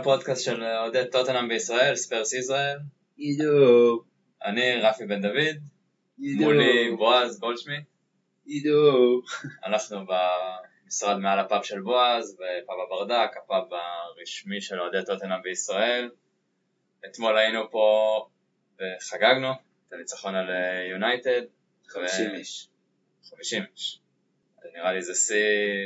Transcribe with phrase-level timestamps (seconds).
[0.00, 2.78] לפודקאסט של אוהדי טוטנאם בישראל, ספרס ישראל.
[3.16, 4.02] עידו.
[4.44, 5.56] אני רפי בן דוד.
[6.18, 6.44] עידו.
[6.44, 7.84] מולי בועז גולדשמיט.
[8.46, 9.20] עידו.
[9.66, 16.10] אנחנו במשרד מעל הפאב של בועז, בפאב הברדק, הפאב הרשמי של אוהדי טוטנאם בישראל.
[17.10, 18.26] אתמול היינו פה
[18.80, 19.50] וחגגנו
[19.88, 20.46] את הניצחון על
[20.90, 21.42] יונייטד.
[21.88, 22.68] 50 איש.
[23.30, 24.00] 50 איש.
[24.74, 25.12] נראה לי זה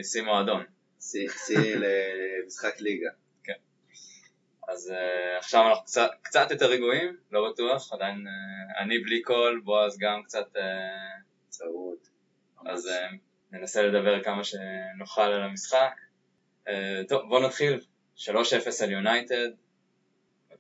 [0.03, 0.65] שיא- מועדון.
[1.01, 1.29] שיא
[1.83, 3.11] למשחק ליגה.
[4.71, 9.61] אז uh, עכשיו אנחנו קצת, קצת יותר רגועים, לא בטוח, עדיין uh, אני בלי קול,
[9.65, 10.61] בועז גם קצת, uh,
[11.49, 11.99] צרוד.
[12.67, 13.17] אז uh,
[13.53, 16.01] ננסה לדבר כמה שנוכל על המשחק.
[16.67, 16.71] Uh,
[17.09, 17.81] טוב, בואו נתחיל,
[18.19, 18.29] 3-0
[18.83, 19.49] על יונייטד,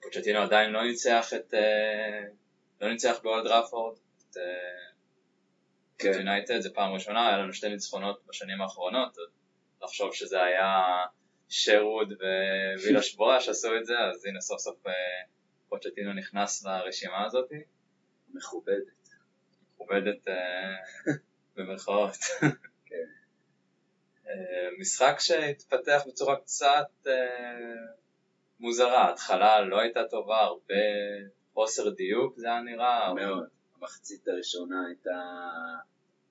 [0.02, 2.30] פוצ'טינו עדיין לא ניצח את, uh,
[2.80, 3.96] לא ניצח באולד ראפורד,
[4.30, 4.40] את uh,
[5.98, 6.12] כן.
[6.12, 9.16] יונייטד, זו פעם ראשונה, היה לנו שתי ניצחונות בשנים האחרונות,
[9.82, 10.84] לחשוב שזה היה
[11.50, 12.12] שרוד
[12.82, 14.92] ווילה שבועה שעשו את זה, אז הנה סוף סוף אה,
[15.68, 17.52] פוצ'טינו נכנס לרשימה הזאת,
[18.28, 19.16] מכובדת.
[19.74, 21.12] מכובדת אה,
[21.56, 22.16] במרכאות.
[22.86, 23.06] כן.
[24.26, 27.06] אה, משחק שהתפתח בצורה קצת
[28.60, 30.74] מוזרה, ההתחלה לא הייתה טובה, הרבה
[31.54, 33.48] חוסר דיוק זה היה נראה, מאוד.
[33.76, 35.20] המחצית הראשונה הייתה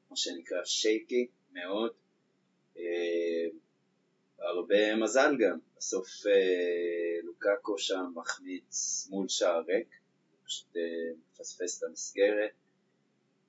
[0.10, 1.92] מה שנקרא שייקי מאוד.
[4.42, 5.58] הרבה מזל גם.
[5.78, 9.88] בסוף אה, לוקאקו שם מחמיץ מול שער ריק,
[10.46, 10.82] פשוט אה,
[11.34, 12.52] מפספס את המסגרת.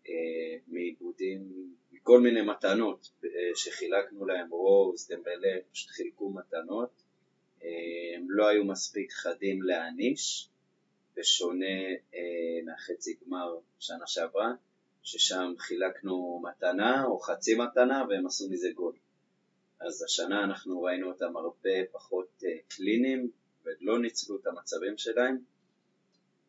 [0.08, 7.02] אה, מעיבודים, מכל מיני מתנות אה, שחילקנו להם, רוז, דמבלה, פשוט חילקו מתנות.
[7.62, 7.68] אה,
[8.16, 10.48] הם לא היו מספיק חדים להעניש,
[11.16, 11.66] בשונה
[12.14, 14.52] אה, מהחצי גמר שנה שעברה,
[15.02, 18.94] ששם חילקנו מתנה או חצי מתנה והם עשו מזה גול.
[19.80, 23.30] אז השנה אנחנו ראינו אותם הרבה פחות אה, קליניים
[23.64, 25.38] ולא ניצלו את המצבים שלהם.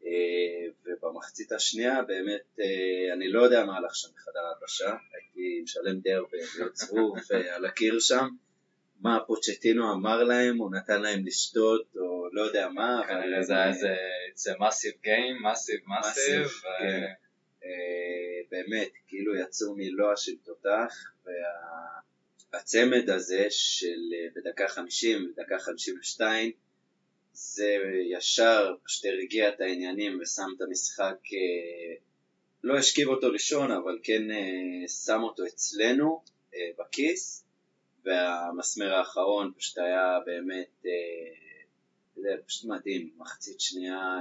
[0.06, 6.00] אה, ובמחצית השנייה באמת אה, אני לא יודע מה הלך שם בחדר ההלבשה, הייתי משלם
[6.00, 8.28] די הרבה להיות צרוף על הקיר שם.
[9.00, 13.70] מה פוצ'טינו אמר להם, הוא נתן להם לשתות או לא יודע מה, כנראה זה היה
[13.70, 15.06] איזה massive
[15.46, 17.14] massive, Massive, כן.
[17.64, 20.94] אה, באמת, כאילו יצאו מלוע של תותח,
[22.54, 26.52] והצמד הזה של אה, בדקה 50 ודקה 52,
[27.34, 27.78] זה
[28.12, 31.96] ישר פשוט הרגיע את העניינים ושם את המשחק, אה,
[32.64, 36.24] לא השכיב אותו לישון, אבל כן אה, שם אותו אצלנו
[36.80, 37.46] בכיס,
[38.04, 40.86] והמסמר האחרון פשוט היה באמת,
[42.18, 44.20] יודע, פשוט מדהים, מחצית שנייה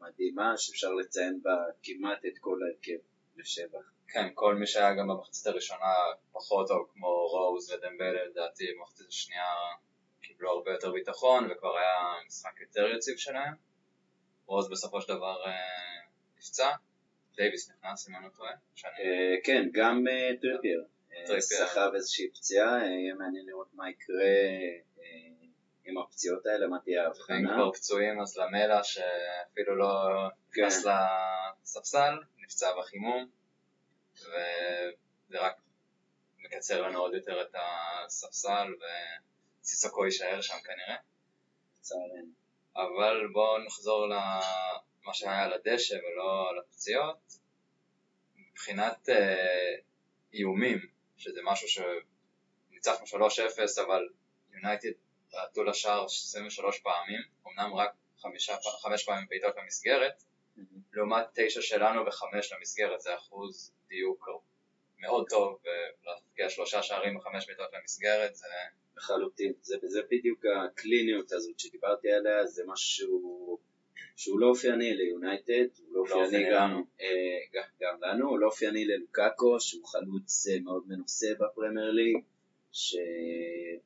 [0.00, 2.98] מדהימה שאפשר לציין בה כמעט את כל ההרכב
[3.36, 3.95] לשבח.
[4.08, 5.92] כן, כל מי שהיה גם במחצית הראשונה
[6.32, 9.54] פחות טוב, כמו רוז ודמבלה, לדעתי במחצית השנייה
[10.22, 13.54] קיבלו הרבה יותר ביטחון, וכבר היה משחק יותר יציב שלהם.
[14.46, 15.52] רוז בסופו של דבר אה,
[16.38, 16.70] נפצע,
[17.36, 18.52] דייוויס נכנס, אם אני לא טועה.
[18.84, 20.84] אה, כן, גם אה, טריפייר
[21.26, 21.66] טריפייר.
[21.66, 24.24] סחב איזושהי פציעה, יהיה מעניין לראות מה יקרה
[25.84, 27.54] עם הפציעות האלה, מה תהיה ההבחנה.
[27.54, 30.90] כבר פצועים, אז לאמלה, שאפילו לא נכנס כן.
[31.62, 33.28] לספסל, נפצע בחימום,
[34.20, 35.56] וזה רק
[36.38, 38.74] מקצר לנו עוד יותר את הספסל,
[39.62, 40.96] וסיסוקו יישאר שם כנראה.
[41.86, 42.32] לצערנו.
[42.76, 47.18] אבל בואו נחזור למה שהיה על הדשא ולא על הפציעות.
[48.36, 49.74] מבחינת אה,
[50.32, 50.78] איומים,
[51.16, 54.08] שזה משהו שניצחנו 3-0, אבל
[54.52, 54.88] יונייטד
[55.32, 60.22] בעטו לשער 23 פעמים, אמנם רק חמישה, חמש פעמים בעיטות למסגרת,
[60.92, 64.28] לעומת תשע שלנו וחמש למסגרת, זה אחוז דיוק
[64.98, 68.46] מאוד טוב, ולהפקיע שלושה שערים וחמש בעיטות למסגרת, זה
[68.96, 69.52] לחלוטין.
[69.60, 73.58] זה, זה בדיוק הקליניות הזאת שדיברתי עליה, זה משהו
[74.16, 76.86] שהוא לא אופייני ליונייטד, הוא לא אופייני אופייני גם, לנו.
[77.00, 77.06] אה,
[77.52, 82.16] גם, גם לנו, הוא לא אופייני ללוקאקו, שהוא חלוץ אה, מאוד מנוסה בפרמייר ליג,
[82.72, 83.76] שכבר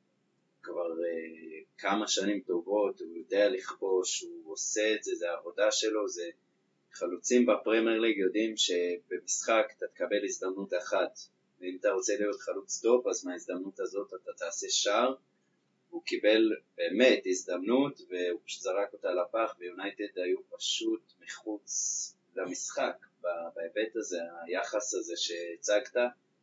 [1.03, 6.29] אה, כמה שנים טובות, הוא יודע לכבוש, הוא עושה את זה, זה העבודה שלו, זה
[6.93, 11.19] חלוצים בפרמייר ליג יודעים שבמשחק אתה תקבל הזדמנות אחת,
[11.59, 15.15] ואם אתה רוצה להיות חלוץ טוב, אז מההזדמנות הזאת אתה תעשה שער.
[15.89, 23.05] הוא קיבל באמת הזדמנות והוא פשוט זרק אותה לפח ויונייטד היו פשוט מחוץ למשחק
[23.55, 25.97] בהיבט הזה, היחס הזה שהצגת,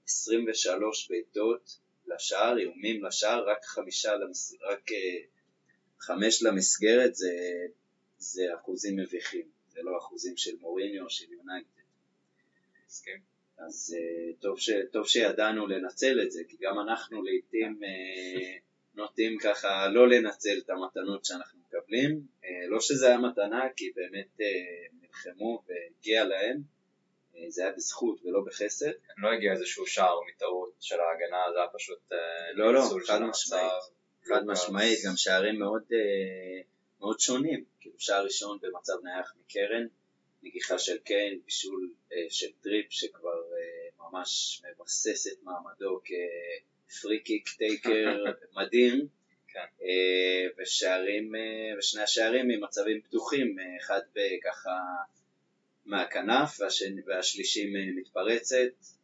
[0.05, 4.55] 23 בעיטות לשער, איומים לשער, רק חמישה, למס...
[4.63, 5.19] רק אה,
[6.01, 7.31] חמש למסגרת, זה,
[8.19, 9.49] זה אחוזים מביכים,
[9.79, 11.69] זה לא אחוזים של מוריניו או של יונייטד.
[12.87, 13.21] מסכים.
[13.59, 19.39] אז uh, טוב, ש, טוב שידענו לנצל את זה, כי גם אנחנו לעיתים uh, נוטים
[19.39, 22.21] ככה לא לנצל את המתנות שאנחנו מקבלים.
[22.45, 24.47] אה, לא שזה היה מתנה, כי באמת אה,
[25.03, 26.61] נלחמו והגיע להם,
[27.37, 28.93] אה, זה היה בזכות ולא בחסד.
[29.19, 32.19] לא הגיע איזשהו שער מטעות של ההגנה, זה היה פשוט אה,
[32.55, 33.21] לא, לא, חד.
[33.23, 33.73] משמעית.
[34.29, 36.63] חד משמעית, גם שערים מאוד, אה,
[37.01, 37.65] מאוד שונים.
[37.81, 39.87] כאילו שער ראשון במצב נייח מקרן,
[40.43, 46.01] נגיחה של קיין, בישול אה, של טריפ שכבר אה, ממש מבסס את מעמדו
[46.89, 48.25] כ free kick taker
[48.57, 49.09] מדהים.
[49.49, 49.61] כן.
[49.83, 54.01] אה, ושערים, אה, ושני השערים ממצבים פתוחים, אה, אחד
[54.45, 54.71] ככה
[55.87, 58.98] מהכנף והשני, והשלישי מתפרצת.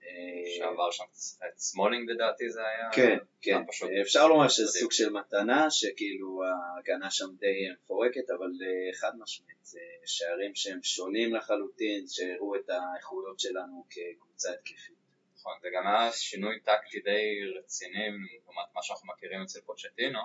[0.59, 1.05] שעבר שם
[1.47, 2.91] את סמולינג לדעתי זה היה.
[2.93, 3.67] כן, כן.
[3.69, 4.79] פשוט אפשר לומר שזה.
[4.79, 10.83] סוג של מתנה, שכאילו ההגנה שם די מפורקת, אבל אה, חד משמעית, זה שערים שהם
[10.83, 14.95] שונים לחלוטין, שהראו את האיכויות שלנו כקבוצה התקפית.
[15.37, 18.07] נכון, זה גם היה שינוי טקטי די רציני
[18.45, 20.21] לעומת מה שאנחנו מכירים אצל פוצ'טינו.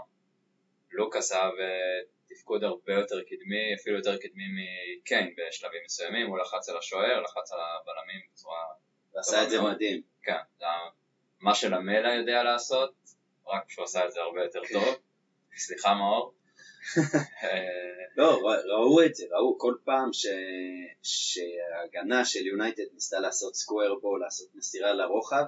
[0.92, 6.78] לוקאס היה בתפקוד הרבה יותר קדמי, אפילו יותר קדמי מקיין בשלבים מסוימים, הוא לחץ על
[6.78, 8.66] השוער, לחץ על הבלמים בצורה...
[9.20, 9.62] ועשה את זה.
[9.62, 10.02] מדהים.
[10.24, 10.66] כן,
[11.40, 12.94] מה שלמלה יודע לעשות,
[13.48, 14.74] רק שהוא עשה את זה הרבה יותר כן.
[14.74, 14.96] טוב.
[15.58, 16.34] סליחה מאור.
[17.44, 20.28] אה, לא, ראו את זה, ראו כל פעם ש...
[21.04, 25.44] שההגנה של יונייטד ניסתה לעשות סקוויר בו, לעשות מסירה לרוחב,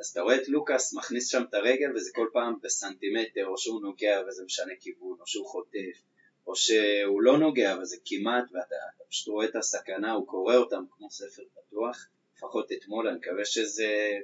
[0.00, 3.82] אז אתה רואה את לוקאס מכניס שם את הרגל וזה כל פעם בסנטימטר, או שהוא
[3.82, 6.02] נוגע וזה משנה כיוון, או שהוא חוטף,
[6.46, 10.84] או שהוא לא נוגע וזה כמעט, ואתה אתה פשוט רואה את הסכנה, הוא קורא אותם
[10.90, 12.06] כמו ספר פתוח,
[12.40, 14.18] לפחות אתמול, אני מקווה שזה,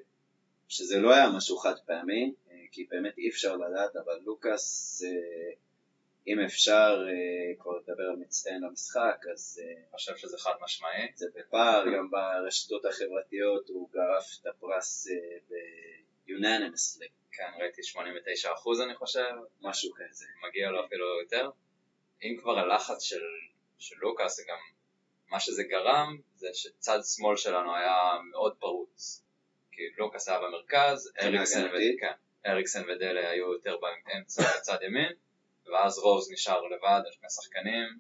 [0.69, 5.55] שזה לא היה משהו חד פעמי, אה, כי באמת אי אפשר לדעת, אבל לוקאס, אה,
[6.27, 11.13] אם אפשר אה, כבר לדבר על מצטיין למשחק, אז אני חושב שזה חד משמעי.
[11.15, 15.09] זה בפער, גם ברשתות החברתיות הוא גרף את הפרס
[15.51, 20.27] ב-unanimously, כן, ראיתי 89% אני חושב, משהו כזה.
[20.49, 21.51] מגיע לו אפילו יותר.
[22.23, 23.23] אם כבר הלחץ של,
[23.79, 24.76] של לוקאס, זה גם
[25.29, 29.23] מה שזה גרם, זה שצד שמאל שלנו היה מאוד פרוץ.
[29.73, 31.77] כי לוקאס היה במרכז, אריקסן, ו...
[32.01, 32.13] כן,
[32.47, 35.13] אריקסן ודלה היו יותר באמצע בצד ימין,
[35.73, 37.99] ואז רוז נשאר לבד על שני שחקנים,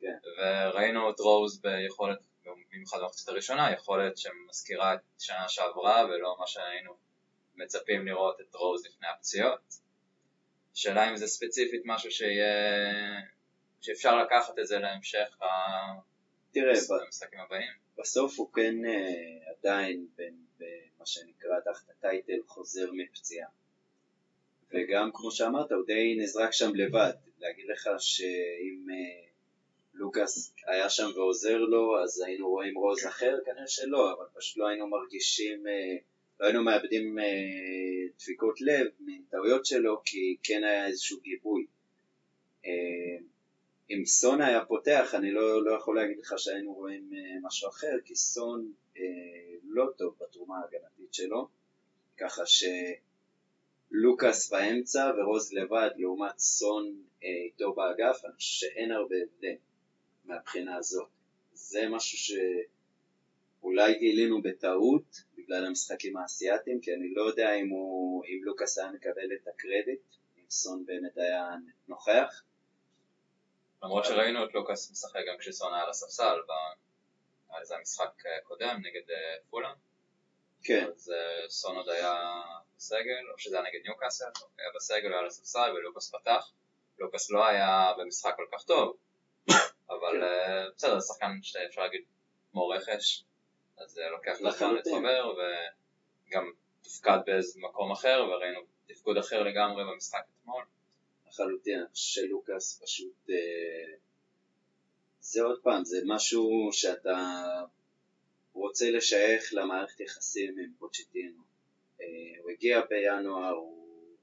[0.00, 0.16] כן.
[0.38, 6.96] וראינו את רוז ביכולת, במיוחד במחצית הראשונה, יכולת שמזכירה את שנה שעברה ולא מה שהיינו
[7.56, 9.74] מצפים לראות את רוז לפני הפציעות.
[10.74, 12.52] השאלה אם זה ספציפית משהו שיהיה,
[13.80, 16.11] שאפשר לקחת את זה להמשך ה-
[16.52, 16.74] תראה.
[17.98, 23.48] בסוף הוא כן אה, עדיין בין, במה שנקרא תחת הטייטל חוזר מפציעה.
[24.70, 27.12] וגם כמו שאמרת, הוא די נזרק שם לבד.
[27.38, 29.28] להגיד לך שאם אה,
[29.94, 33.38] לוקאס היה שם ועוזר לו, אז היינו רואים רוז אחר?
[33.44, 35.96] כנראה שלא, אבל פשוט לא היינו מרגישים, אה,
[36.40, 37.18] לא היינו מאבדים
[38.18, 41.66] דפיקות לב מטעויות שלו, כי כן היה איזשהו גיבוי.
[43.92, 47.68] אה, אם סון היה פותח, אני לא, לא יכול להגיד לך שהיינו רואים אה, משהו
[47.68, 49.02] אחר, כי סון אה,
[49.64, 51.48] לא טוב בתרומה ההגנתית שלו,
[52.18, 52.42] ככה
[53.90, 59.56] שלוקאס באמצע ורוז לבד לעומת סון אה, איתו באגף, אני חושב שאין הרבה הבדל
[60.24, 61.08] מהבחינה הזאת.
[61.52, 62.36] זה משהו
[63.60, 68.90] שאולי גילינו בטעות בגלל המשחקים האסייתיים, כי אני לא יודע אם, הוא, אם לוקאס היה
[68.90, 70.00] מקבל את הקרדיט,
[70.38, 71.56] אם סון באמת היה
[71.88, 72.42] נוכח.
[73.82, 76.52] למרות שראינו את לוקאס משחק גם כשסון היה על הספסל, ב-
[77.50, 79.74] היה איזה משחק אה, נגד אה, פולאם,
[80.64, 82.42] כן, אז אה, סון עוד היה
[82.76, 84.24] בסגל, או שזה היה נגד ניוקאסל,
[84.58, 86.50] היה בסגל, היה על הספסל ולוקאס פתח.
[86.98, 88.96] לוקאס לא היה במשחק כל כך טוב,
[89.90, 92.02] אבל אה, בסדר, זה שחקן שאפשר להגיד
[92.52, 93.24] כמו רכש,
[93.78, 94.74] אז זה לוקח את הזמן.
[94.74, 95.34] להתחבר,
[96.28, 100.64] וגם תפקד באיזה מקום אחר, וראינו תפקוד אחר לגמרי במשחק אתמול.
[101.32, 103.94] לחלוטין, אני חושב שלוקאס פשוט, אה,
[105.20, 107.42] זה עוד פעם, זה משהו שאתה
[108.52, 111.42] רוצה לשייך למערכת יחסים עם פוצ'טינו.
[112.00, 112.06] אה,
[112.42, 114.16] הוא הגיע בינואר, הוא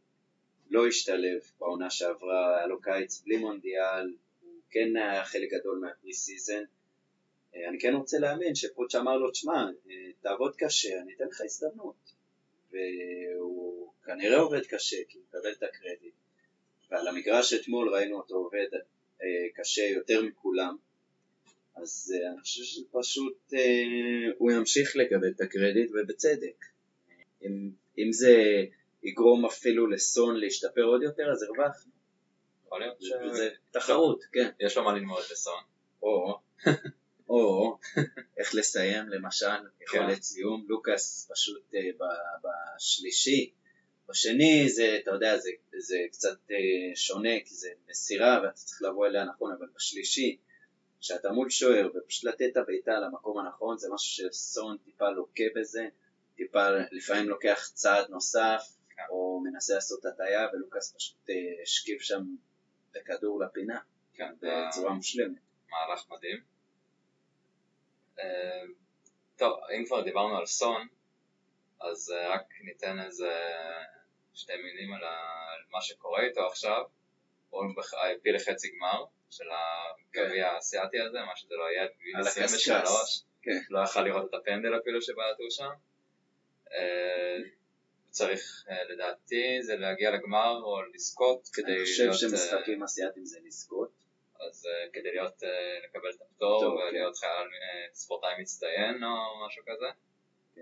[0.70, 6.14] לא השתלב בעונה שעברה, היה לו קיץ בלי מונדיאל, הוא כן היה חלק גדול מה
[6.14, 6.64] pre-season.
[7.56, 9.66] אה, אני כן רוצה להאמין שפוץ' אמר לו, תשמע,
[10.22, 12.14] תעבוד קשה, אני אתן לך הזדמנות.
[12.72, 16.14] והוא כנראה עובד קשה, כי הוא מקבל את הקרדיט.
[16.92, 18.68] ועל המגרש אתמול ראינו אותו עובד
[19.22, 20.76] אה, קשה יותר מכולם,
[21.76, 23.60] אז אה, אני חושב שפשוט אה,
[24.38, 26.66] הוא ימשיך לקבל את הקרדיט ובצדק.
[27.44, 28.66] אם, אם זה
[29.04, 31.92] יגרום אפילו לסון להשתפר עוד יותר, אז הרווחנו.
[32.66, 34.50] יכול להיות זה, זה תחרות, כן.
[34.62, 35.64] שיש לו מה ללמוד בסון.
[36.04, 36.40] או,
[37.30, 37.78] או,
[38.38, 39.46] איך לסיים למשל,
[39.82, 40.22] יכולת כן.
[40.22, 41.74] סיום, לוקאס פשוט
[42.44, 43.52] בשלישי,
[44.10, 49.08] בשני זה, אתה יודע, זה, זה קצת אה, שונה, כי זה מסירה ואתה צריך לבוא
[49.08, 50.38] אליה נכון, אבל בשלישי,
[51.02, 55.88] כשאתה מול שוער ופשוט לתת את הבעיטה למקום הנכון, זה משהו שסון טיפה לוקה בזה,
[56.36, 59.04] טיפה לפעמים לוקח צעד נוסף, כן.
[59.10, 62.24] או מנסה לעשות הטעיה, ולוקאס פשוט אה, השכיב שם
[62.92, 63.80] את הכדור לפינה,
[64.14, 65.38] כן, בצורה מושלמת.
[65.70, 66.38] מהלך מדהים.
[68.20, 68.62] אה,
[69.38, 70.88] טוב, אם כבר דיברנו על סון,
[71.82, 73.32] אז אה, רק ניתן איזה
[74.40, 75.02] שתי מילים על
[75.70, 76.84] מה שקורה איתו עכשיו.
[77.50, 80.56] הוא הביא לחצי גמר של הגביע כן.
[80.56, 83.52] האסייתי הזה, מה שזה לא יהיה, בגיל 23, כן.
[83.70, 85.70] לא יכל לראות את הפנדל אפילו שבעטו שם.
[86.74, 87.38] אה,
[88.10, 92.00] צריך לדעתי זה להגיע לגמר או לזכות כדי להיות...
[92.02, 93.92] אני חושב שמשחקים אסייתיים זה לזכות.
[94.40, 95.44] אז כדי להיות,
[95.84, 97.20] לקבל את הפטור ולהיות כן.
[97.20, 97.48] חייל
[97.94, 99.86] ספורטאי מצטיין או משהו כזה.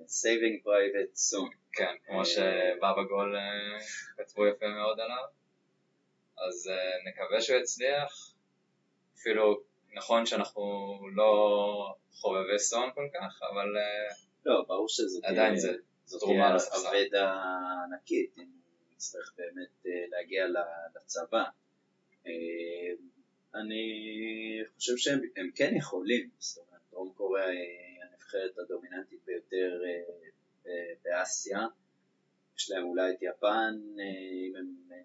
[0.05, 1.55] Saving private soon.
[1.71, 3.35] כן, כמו שבא בגול
[4.17, 5.23] כתבו יפה מאוד עליו.
[6.47, 8.33] אז uh, נקווה שהוא יצליח.
[9.15, 9.61] אפילו
[9.93, 10.61] נכון שאנחנו
[11.15, 13.65] לא חובבי סון כל כך, אבל
[14.45, 15.73] לא, ברור שזאת עדיין זה,
[16.05, 17.43] זאת תהיה אבדה
[17.85, 20.45] ענקית, אם הוא יצטרך באמת להגיע
[20.95, 21.43] לצבא.
[23.55, 23.85] אני
[24.75, 27.47] חושב שהם כן יכולים, זאת אומרת, דרום קוריאה
[28.27, 29.81] הנבחרת הדומיננטית ביותר
[30.67, 31.67] אה, באסיה,
[32.57, 34.03] יש להם אולי את יפן, אה,
[34.49, 34.97] אם הם אה,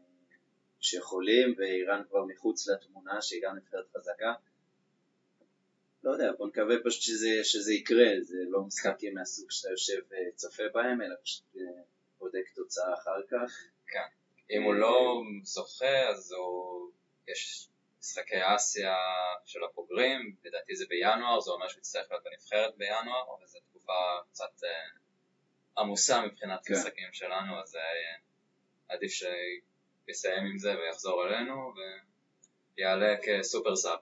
[0.80, 4.34] שיכולים, ואיראן כבר מחוץ לתמונה, שהיא גם נבחרת חזקה.
[6.04, 10.62] לא יודע, בוא נקווה פשוט שזה, שזה יקרה, זה לא משחקים מהסוג שאתה יושב וצופה
[10.74, 11.56] בהם, אלא פשוט
[12.18, 13.52] בודק תוצאה אחר כך.
[13.86, 14.08] כן.
[14.50, 16.90] אם הוא לא זוכה, אז הוא...
[17.28, 17.68] יש
[18.02, 18.96] משחקי אסיה
[19.46, 23.92] של הבוגרים, לדעתי זה בינואר, זה אומר שהוא יצטרך להיות בנבחרת בינואר, אבל זו תקופה
[24.30, 24.68] קצת אה,
[25.78, 26.74] עמוסה מבחינת כן.
[26.74, 28.18] משחקים שלנו, אז אה,
[28.88, 31.72] עדיף שיסיים עם זה ויחזור אלינו
[32.76, 33.98] ויעלה כסופר סאב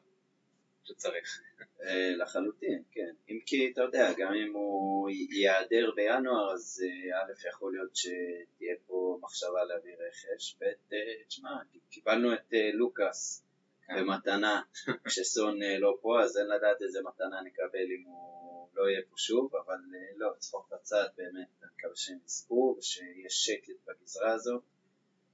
[0.84, 1.40] שצריך.
[1.82, 3.14] אה, לחלוטין, כן.
[3.28, 9.18] אם כי אתה יודע, גם אם הוא ייעדר בינואר, אז א' יכול להיות שתהיה פה
[9.20, 10.94] מחשבה להביא רכש, ב',
[11.28, 11.50] תשמע,
[11.90, 13.49] קיבלנו את לוקאס
[13.96, 14.62] במתנה
[15.06, 19.14] כשסון אה, לא פה, אז אין לדעת איזה מתנה נקבל אם הוא לא יהיה פה
[19.16, 24.62] שוב, אבל אה, לא, צחוק בצד, באמת, אני מקווה שהם יזכו ושיהיה שקט בגזרה הזאת,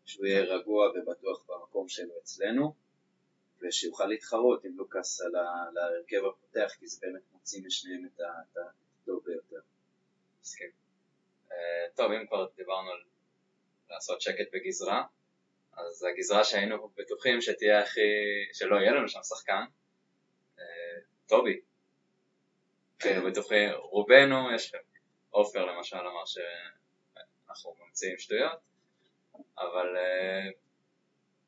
[0.04, 2.74] שהוא יהיה רגוע ובטוח במקום שלו אצלנו,
[3.60, 5.36] ושיוכל להתחרות עם לוקאס על
[5.78, 8.20] ההרכב הפותח, כי זה באמת מוציא משניהם את
[9.00, 9.60] הטוב ביותר.
[10.42, 10.70] מסכים.
[11.52, 13.02] אה, טוב, אם כבר דיברנו על
[13.90, 15.02] לעשות שקט בגזרה,
[15.76, 18.00] אז הגזרה שהיינו בטוחים שתהיה הכי,
[18.52, 19.64] שלא יהיה לנו שם שחקן,
[20.58, 20.64] אה,
[21.26, 21.60] טובי.
[23.02, 24.72] היינו בטוחים, רובנו, יש
[25.30, 28.58] עופר למשל אמר שאנחנו ממציאים שטויות,
[29.58, 30.50] אבל אה,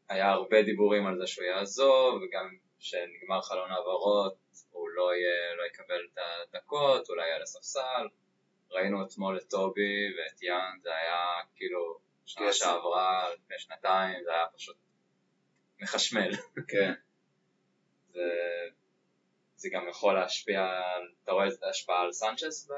[0.08, 4.36] היה הרבה דיבורים על זה שהוא יעזוב, וגם כשנגמר חלון העברות
[4.70, 8.08] הוא לא, יהיה, לא יקבל את הדקות, אולי יהיה לספסל.
[8.70, 11.24] ראינו אתמול את טובי ואת יאן, זה היה
[11.56, 14.76] כאילו שנה שעברה, לפני שנתיים, זה היה פשוט
[15.80, 16.30] מחשמל.
[16.68, 16.92] כן.
[18.12, 18.30] זה,
[19.56, 20.60] זה גם יכול להשפיע,
[21.24, 22.70] אתה רואה את ההשפעה על סנצ'ס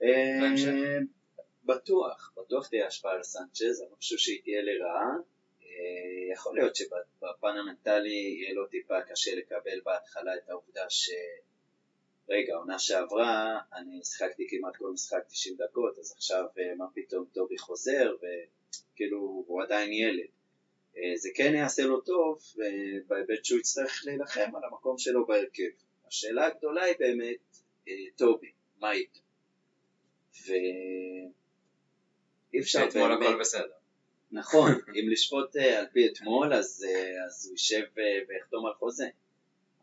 [0.00, 0.68] בהמשך?
[0.68, 0.98] אה,
[1.64, 5.10] בטוח, בטוח תהיה השפעה על סנצ'ז, אני חושב שהיא תהיה לרעה.
[5.62, 11.10] אה, יכול להיות שבפן המנטלי יהיה לו טיפה קשה לקבל בהתחלה את העובדה ש...
[12.28, 17.24] רגע, עונה שעברה, אני שיחקתי כמעט כל משחק 90 דקות, אז עכשיו אה, מה פתאום
[17.32, 20.26] טובי חוזר, וכאילו הוא עדיין ילד.
[20.96, 25.68] אה, זה כן יעשה לו טוב אה, בהיבט שהוא יצטרך להילחם על המקום שלו בהרכב.
[26.08, 27.58] השאלה הגדולה היא באמת
[28.16, 29.20] טובי, מה איתו?
[30.46, 31.30] ואי
[32.60, 32.90] אפשר באמת...
[32.90, 33.72] אתמול הכל בסדר.
[34.32, 36.86] נכון, אם לשפוט על פי אתמול, אז,
[37.26, 37.84] אז הוא יישב
[38.28, 39.08] ויחתום על חוזה.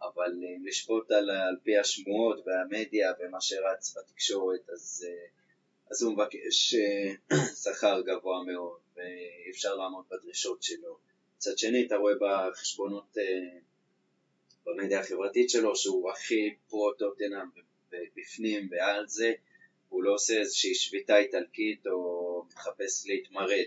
[0.03, 5.25] אבל אם לשפוט על, על פי השמועות והמדיה ומה שרץ בתקשורת, אז, אה,
[5.91, 10.97] אז הוא מבקש אה, שכר גבוה מאוד, ואי אפשר לעמוד בדרישות שלו.
[11.37, 13.59] מצד שני, אתה רואה בחשבונות אה,
[14.65, 17.47] במדיה החברתית שלו שהוא הכי פרו-טוטנאם
[18.15, 19.33] בפנים ועל זה,
[19.89, 23.65] הוא לא עושה איזושהי שביתה איטלקית או מחפש להתמרד.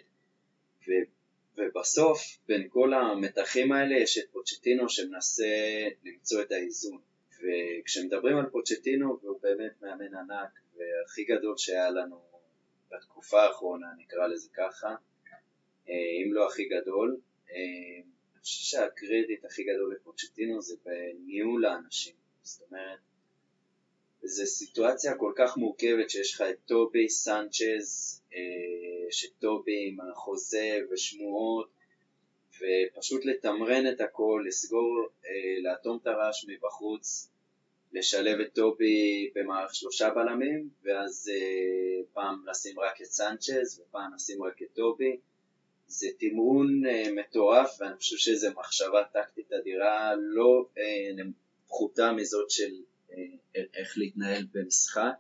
[1.59, 5.45] ובסוף, בין כל המתחים האלה יש את פוצ'טינו שמנסה
[6.05, 6.99] למצוא את האיזון.
[7.41, 12.21] וכשמדברים על פוצ'טינו, והוא באמת מאמן ענק, והכי גדול שהיה לנו
[12.91, 14.89] בתקופה האחרונה, נקרא לזה ככה,
[15.89, 15.95] אה,
[16.25, 17.17] אם לא הכי גדול,
[17.51, 17.57] אה,
[18.35, 22.15] אני חושב שהקרדיט הכי גדול לפוצ'טינו זה בניהול האנשים.
[22.43, 22.99] זאת אומרת,
[24.27, 28.41] זו סיטואציה כל כך מורכבת שיש לך את טובי סנצ'ז, אה,
[29.11, 31.69] שטובי עם החוזה ושמועות,
[32.57, 35.31] ופשוט לתמרן את הכל, לסגור, אה,
[35.63, 37.29] לאטום את הרעש מבחוץ,
[37.93, 44.43] לשלב את טובי במערך שלושה בלמים, ואז אה, פעם לשים רק את סנצ'ז ופעם לשים
[44.43, 45.17] רק את טובי.
[45.89, 46.83] זה תמרון
[47.15, 50.67] מטורף, ואני חושב שזו מחשבה טקטית אדירה לא
[51.67, 52.73] פחותה מזאת של
[53.55, 55.13] איך להתנהל במשחק.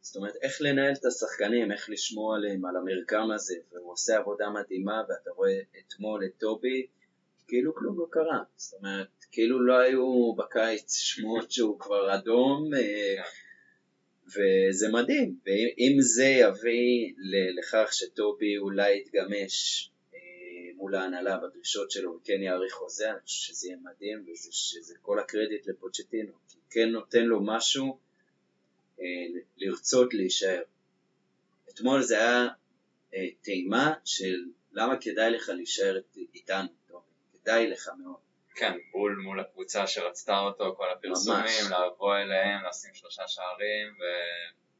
[0.00, 4.50] זאת אומרת, איך לנהל את השחקנים, איך לשמור עליהם, על המרקם הזה, והוא עושה עבודה
[4.50, 6.86] מדהימה, ואתה רואה אתמול את טובי,
[7.48, 8.42] כאילו כלום לא קרה.
[8.56, 13.22] זאת אומרת, כאילו לא היו בקיץ שמועות שהוא כבר אדום, אה,
[14.26, 15.38] וזה מדהים.
[15.46, 17.12] ואם זה יביא
[17.58, 19.91] לכך שטובי אולי יתגמש אה,
[20.82, 25.66] מול ההנהלה בדרישות שלו וכן יאריך חוזה, אני חושב שזה יהיה מדהים, ושזה כל הקרדיט
[25.66, 26.32] לפוצ'טינו.
[26.70, 27.98] כן נותן לו משהו
[29.00, 29.04] אה,
[29.56, 30.62] לרצות להישאר.
[31.70, 32.48] אתמול זה היה
[33.14, 36.00] אה, טעימה של למה כדאי לך להישאר
[36.34, 38.20] איתנו, טוב, כדאי לך מאוד.
[38.54, 41.70] כן, בול מול הקבוצה שרצתה אותו, כל הפרסומים, ממש.
[41.70, 44.02] לבוא אליהם, לשים שלושה שערים ו...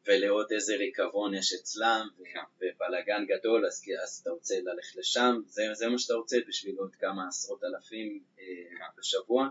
[0.06, 2.40] ולעוד איזה ריקבון יש אצלם, כן.
[2.56, 6.96] ובלאגן גדול, אז, אז אתה רוצה ללכת לשם, זה, זה מה שאתה רוצה בשביל עוד
[6.96, 8.44] כמה עשרות אלפים אה,
[8.78, 8.84] כן.
[8.98, 9.48] בשבוע.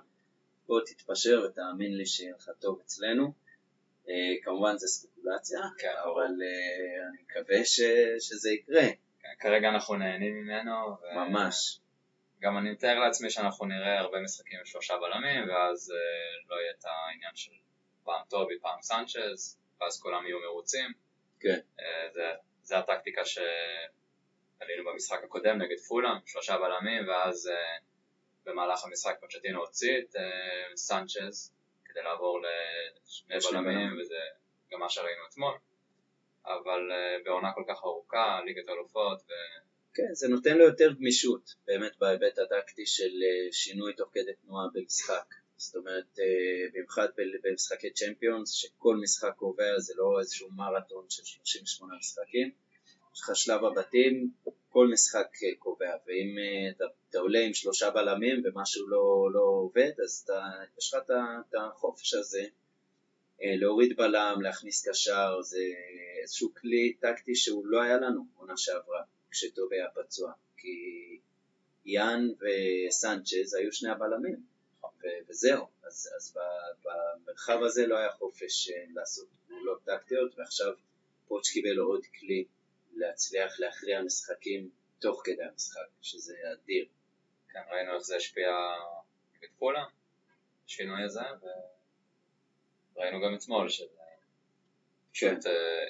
[0.68, 3.34] בוא תתפשר ותאמין לי שיהיה לך טוב אצלנו.
[4.06, 4.10] Uh,
[4.44, 7.82] כמובן זה ספקולציה, כן, אבל uh, אני מקווה ש,
[8.20, 8.88] שזה יקרה.
[9.22, 10.72] כן, כרגע אנחנו נהנים ממנו.
[10.72, 11.16] ו...
[11.16, 11.80] ממש.
[12.42, 16.72] גם אני מתאר לעצמי שאנחנו נראה הרבה משחקים עם שלושה בלמים, ואז uh, לא יהיה
[16.80, 17.52] את העניין של
[18.04, 20.92] פעם טובי, פעם סנצ'ז, ואז כולם יהיו מרוצים.
[21.40, 21.60] כן.
[22.14, 22.32] זה,
[22.64, 27.48] זה הטקטיקה שעלינו במשחק הקודם נגד פולאם, שלושה בלמים, ואז...
[27.48, 27.92] Uh,
[28.46, 30.20] במהלך המשחק פוצ'טינו הוציא את uh,
[30.76, 31.54] סנצ'ז
[31.86, 32.40] כדי לעבור
[33.30, 34.16] לשני בלמים וזה
[34.72, 35.54] גם מה שראינו אתמול
[36.46, 36.92] אבל
[37.26, 39.32] בעונה כל כך ארוכה, ליגת אלופות ו...
[39.94, 43.12] כן, זה נותן לו יותר גמישות באמת בהיבט הטקטי של
[43.52, 45.26] שינוי תוך כדי תנועה במשחק
[45.62, 46.20] זאת אומרת,
[46.74, 47.08] במיוחד
[47.44, 52.52] במשחקי צ'מפיונס, שכל משחק קובע זה לא איזשהו מרתון של 38 משחקים,
[53.16, 54.32] יש לך שלב הבתים,
[54.70, 55.28] כל משחק
[55.60, 56.36] קובע, ואם
[56.76, 60.42] אתה אתה עולה עם שלושה בלמים ומשהו לא, לא עובד, אז אתה,
[60.78, 61.02] יש לך
[61.50, 62.44] את החופש הזה.
[63.42, 65.64] אה, להוריד בלם, להכניס קשר, זה
[66.22, 70.70] איזשהו כלי טקטי שהוא לא היה לנו עונה שעברה, כשטובי היה פצוע, כי
[71.86, 74.44] יאן וסנצ'ז היו שני הבלמים,
[75.28, 76.38] וזהו, אז, אז
[76.84, 80.74] במרחב הזה לא היה חופש אה, לעשות פעולות טקטיות, ועכשיו
[81.28, 82.46] פוטש קיבל עוד כלי
[82.94, 86.86] להצליח להכריע משחקים תוך כדי המשחק, שזה אדיר.
[87.50, 88.50] כן, ראינו איך זה השפיע
[89.36, 89.86] נגד פולה,
[90.66, 91.22] השינוי הזה,
[92.96, 94.02] וראינו גם אתמול שזה
[95.14, 95.36] כן.
[95.46, 95.86] אה,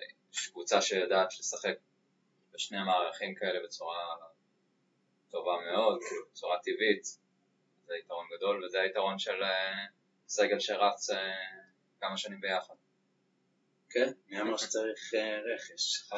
[0.52, 1.76] קבוצה שיודעת לשחק
[2.54, 4.16] בשני מערכים כאלה בצורה
[5.30, 7.18] טובה מאוד, כאילו בצורה טבעית,
[7.92, 9.86] זה יתרון גדול, וזה היתרון של אה,
[10.28, 11.34] סגל שרץ אה,
[12.00, 12.74] כמה שנים ביחד.
[13.90, 15.14] כן, מי אמר שצריך
[15.54, 16.10] רכש?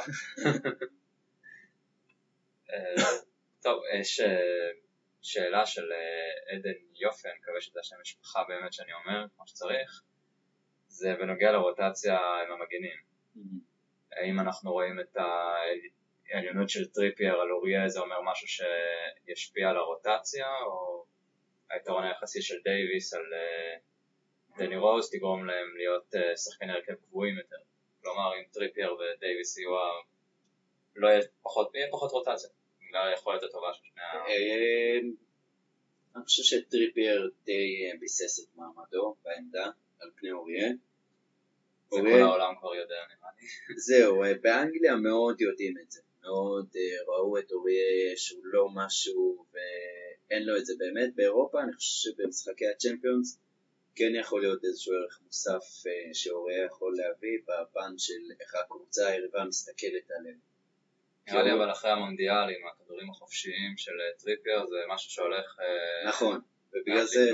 [3.64, 4.20] טוב, יש
[5.22, 10.02] שאלה של אה, עדן יופי, אני מקווה שזה השם משפחה באמת שאני אומר, כמו שצריך,
[10.88, 12.98] זה בנוגע לרוטציה עם המגינים.
[13.36, 13.40] Mm-hmm.
[14.12, 15.18] האם אנחנו רואים את
[16.32, 21.06] העליונות של טריפייר על אוריה, זה אומר משהו שישפיע על הרוטציה, או
[21.70, 23.76] היתרון היחסי של דייוויס על אה,
[24.58, 27.58] דני רוז תגרום להם להיות אה, שחקני הרכב קבועים יותר.
[28.02, 29.70] כלומר, אם טריפייר ודייוויס יהיו,
[30.96, 32.50] לא יהיה פחות, יהיה פחות רוטציה.
[32.82, 34.28] בגלל היכולת הטובה של שני ה...
[34.28, 35.00] אה,
[36.16, 40.68] אני חושב שטריפייר די ביסס את מעמדו בעמדה על פני אוריה.
[41.90, 43.48] זה כל העולם כבר יודע נראה לי.
[43.78, 46.02] זהו, באנגליה מאוד יודעים את זה.
[46.24, 46.68] מאוד
[47.08, 49.46] ראו את אוריה שהוא לא משהו
[50.34, 51.16] ואין לו את זה באמת.
[51.16, 53.40] באירופה אני חושב שבמשחקי הצ'מפיונס
[53.96, 55.64] כן יכול להיות איזשהו ערך מוסף
[56.14, 60.40] שאוריה יכול להביא בפן של איך הקבוצה היריבה מסתכלת עליהם.
[61.28, 65.60] נראה לי אבל אחרי המונדיאל עם הכדורים החופשיים של אה, טריפייר זה משהו שהולך...
[65.60, 66.42] אה, נכון,
[66.74, 67.32] ובגלל זה,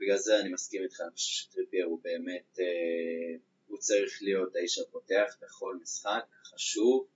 [0.00, 4.78] בגלל זה אני מסכים איתך, אני חושב שטריפייר הוא באמת, אה, הוא צריך להיות האיש
[4.78, 7.06] הפותח בכל משחק, חשוב,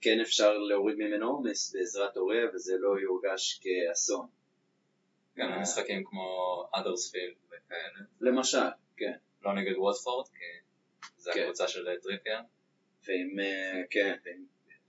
[0.00, 4.26] כן אפשר להוריד ממנו עומס בעזרת אוריה וזה לא יורגש כאסון.
[5.36, 8.06] גם במשחקים כמו אדרספילד וכאלה.
[8.20, 8.58] למשל,
[8.96, 9.12] כן.
[9.42, 10.44] לא נגד ווטפורד, כי
[11.16, 11.40] זה כן.
[11.40, 12.38] הקבוצה של טריפייר.
[13.06, 13.36] ואם,
[13.90, 14.44] כן, ואם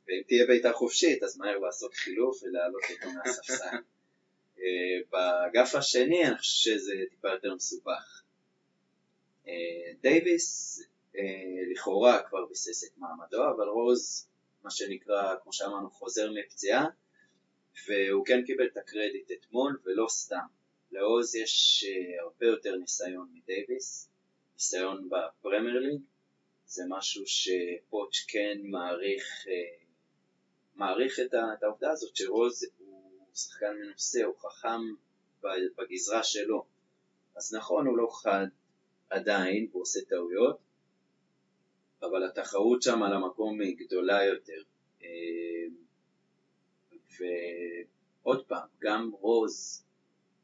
[0.07, 3.77] ואם תהיה בעיטה חופשית אז מהר לעשות חילוף ולהעלות אותו מהספסל.
[4.59, 8.23] אה, באגף השני אני חושב שזה טיפה יותר מסובך.
[9.47, 9.53] אה,
[10.01, 10.79] דייוויס
[11.17, 11.23] אה,
[11.71, 14.27] לכאורה כבר ביסס את מעמדו, אבל רוז,
[14.63, 16.85] מה שנקרא, כמו שאמרנו, חוזר מפציעה,
[17.87, 20.45] והוא כן קיבל את הקרדיט אתמול, ולא סתם.
[20.91, 24.09] לעוז יש אה, הרבה יותר ניסיון מדייוויס,
[24.53, 26.01] ניסיון בפרמייר ליג,
[26.65, 29.45] זה משהו שפוטש כן מעריך,
[30.75, 34.81] מעריך את, העובדה הזאת שרוז הוא שחקן מנוסה, הוא חכם
[35.77, 36.65] בגזרה שלו.
[37.35, 38.47] אז נכון, הוא לא חד
[39.09, 40.57] עדיין, הוא עושה טעויות,
[42.03, 44.61] אבל התחרות שם על המקום היא גדולה יותר.
[45.03, 45.65] אה,
[47.19, 49.83] ועוד פעם, גם רוז,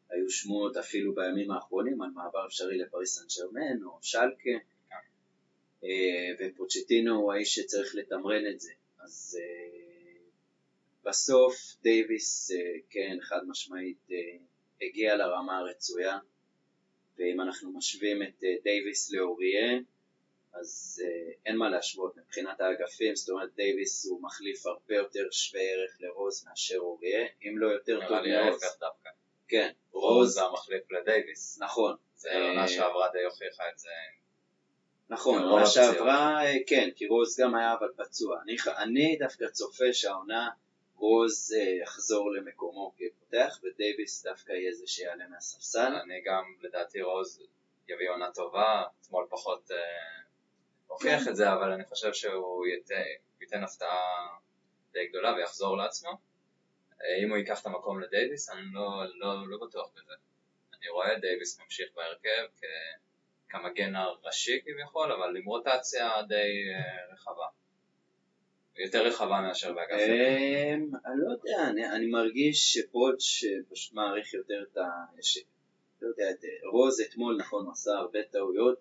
[0.10, 4.66] היו שמועות אפילו בימים האחרונים על מעבר אפשרי לפריס סן שרמן או שלקה,
[5.84, 8.72] אה, ופוצ'טינו הוא האיש שצריך לתמרן את זה.
[9.00, 9.80] אז אה,
[11.04, 12.52] בסוף דייוויס,
[12.90, 14.08] כן, חד משמעית,
[14.82, 16.18] הגיע לרמה הרצויה,
[17.18, 19.80] ואם אנחנו משווים את דייוויס לאוריה,
[20.54, 25.62] אז uh, אין מה להשוות מבחינת האגפים, זאת אומרת דייוויס הוא מחליף הרבה יותר שווה
[25.62, 28.26] ערך לרוז מאשר אוריה, אם לא יותר טוב מרוז.
[28.26, 29.10] נראה לי ההפך דווקא.
[29.48, 31.60] כן, רוז זה המחליף לדייוויס.
[31.62, 31.96] נכון.
[32.16, 33.90] זה עונה שעברה די הוכיחה את זה.
[35.10, 38.42] נכון, עונה שעברה, אה, כן, כי רוז גם היה אבל פצוע.
[38.42, 40.50] אני, אני דווקא צופה שהעונה
[40.96, 45.94] רוז אה, יחזור למקומו כפותח, ודייוויס דווקא יהיה זה שיעלה מהספסל.
[46.04, 47.42] אני גם, לדעתי רוז
[47.88, 49.72] יביא עונה טובה, אתמול פחות...
[50.90, 52.66] הוכיח את זה, אבל אני חושב שהוא
[53.42, 54.28] ייתן הפתעה
[54.94, 56.10] די גדולה ויחזור לעצמו.
[57.02, 60.14] אה, אם הוא ייקח את המקום לדייוויס, אני לא, לא, לא בטוח בזה.
[60.80, 62.48] אני רואה את דייוויס ממשיך בהרכב
[63.50, 67.46] כמגן הראשי כביכול, אבל עם רוטציה די אה, רחבה.
[68.76, 70.00] יותר רחבה מאשר באגף.
[70.00, 74.90] אמ, אני לא יודע, אני מרגיש שפוטש פשוט מעריך יותר את ה...
[76.02, 76.26] לא יודע,
[76.72, 78.78] רוז אתמול נכון הוא עשה הרבה טעויות,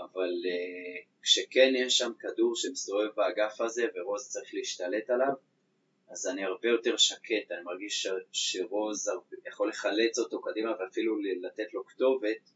[0.00, 5.34] אבל uh, כשכן יש שם כדור שמסתובב באגף הזה ורוז צריך להשתלט עליו,
[6.08, 11.18] אז אני הרבה יותר שקט, אני מרגיש ש, שרוז הרבה, יכול לחלץ אותו קדימה ואפילו
[11.40, 12.50] לתת לו כתובת,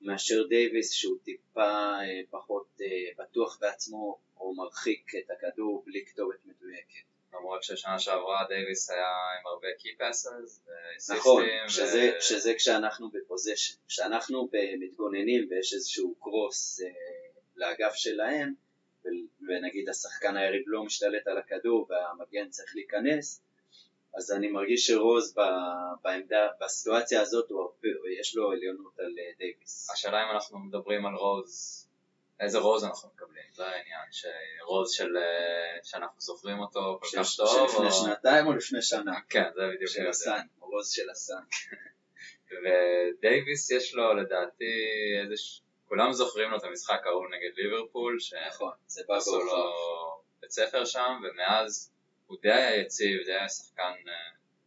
[0.00, 6.38] מאשר דייוויס שהוא טיפה uh, פחות uh, בטוח בעצמו או מרחיק את הכדור בלי כתובת
[6.44, 7.09] מדויקת.
[7.34, 9.08] למרות ששנה שעברה דייוויס היה
[9.40, 10.60] עם הרבה key passes
[11.10, 12.22] נכון, שזה, ו...
[12.22, 13.74] שזה כשאנחנו ב possession.
[13.88, 16.88] כשאנחנו מתגוננים ויש איזשהו cross אה,
[17.56, 18.54] לאגף שלהם,
[19.48, 23.42] ונגיד השחקן היריב לא משתלט על הכדור והמגן צריך להיכנס,
[24.14, 25.34] אז אני מרגיש שרוז
[26.02, 27.88] בעמדה, בסיטואציה הזאת הוא הרבה,
[28.20, 29.90] יש לו עליונות על אה, דייוויס.
[29.90, 31.79] השאלה אם אנחנו מדברים על רוז
[32.40, 37.68] איזה רוז אנחנו מקבלים, זה העניין, שרוז של, אה, שאנחנו זוכרים אותו כל כך טוב,
[37.70, 37.92] שלפני או...
[37.92, 41.42] שנתיים או לפני שנה, כן, זה בדיוק של הסאן, רוז של הסאן.
[42.50, 44.64] ודייוויס יש לו לדעתי
[45.22, 45.34] איזה,
[45.88, 49.72] כולם זוכרים לו את המשחק ההוא נגד ליברפול, נכון, זה בא שעשו לו
[50.40, 51.92] בית ספר שם, ומאז
[52.26, 54.12] הוא די היה יציב, די היה שחקן אה,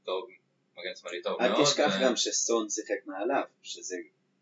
[0.06, 0.30] טוב,
[0.78, 1.52] מגן שמאלי טוב מאוד.
[1.52, 2.04] אל תשכח ו...
[2.04, 3.98] גם שסון שיחק מעליו, שזה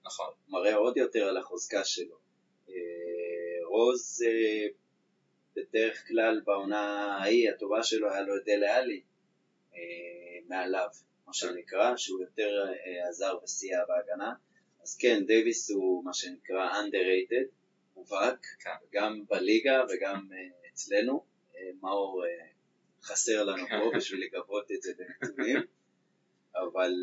[0.06, 0.34] נכון.
[0.48, 2.21] מראה עוד יותר על החוזקה שלו.
[3.72, 4.68] רוז אה,
[5.56, 9.02] בדרך כלל בעונה ההיא הטובה שלו היה לו את דלה עלי
[9.76, 9.80] אה,
[10.48, 10.88] מעליו,
[11.28, 14.34] מה שנקרא, שהוא יותר אה, עזר וסייע בהגנה.
[14.84, 17.48] אז כן, דייוויס הוא מה שנקרא underrated,
[17.96, 18.70] מובהק, כן.
[18.94, 20.28] גם בליגה וגם
[20.74, 21.32] אצלנו.
[21.82, 22.24] מאור
[23.04, 25.58] חסר לנו פה בשביל לגבות את זה בנתונים,
[26.56, 26.94] אבל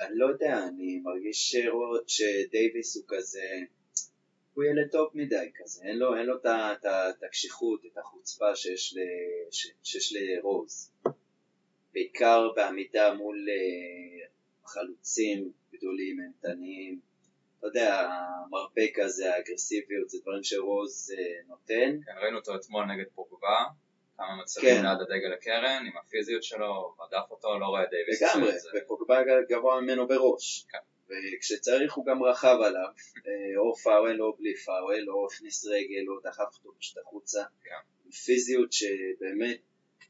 [0.00, 1.56] אני לא יודע, אני מרגיש
[2.06, 3.44] שדייוויס הוא כזה
[4.54, 9.00] הוא ילד טוב מדי כזה, אין לו, אין לו את הקשיחות, את החוצפה שיש, ל,
[9.82, 10.92] שיש לרוז.
[11.92, 17.00] בעיקר בעמידה מול uh, חלוצים גדולים, אימתניים.
[17.58, 21.98] אתה יודע, המרפק הזה, האגרסיביות, זה דברים שרוז uh, נותן.
[22.06, 23.64] כן, ראינו אותו אתמול נגד פוגבה,
[24.16, 24.82] כמה מצבים כן.
[24.82, 28.22] ליד הדגל הקרן, עם הפיזיות שלו, רדף אותו, לא רואה דייוויס.
[28.22, 28.52] לגמרי,
[28.84, 30.66] ופוגבה גבוה ממנו בראש.
[30.70, 30.78] כן.
[31.36, 32.88] וכשצריך הוא גם רכב עליו,
[33.26, 38.12] אה, או פאוול או בלי פאוול, או הכניס רגל או דחף אותו פשוט החוצה, yeah.
[38.24, 39.58] פיזיות שבאמת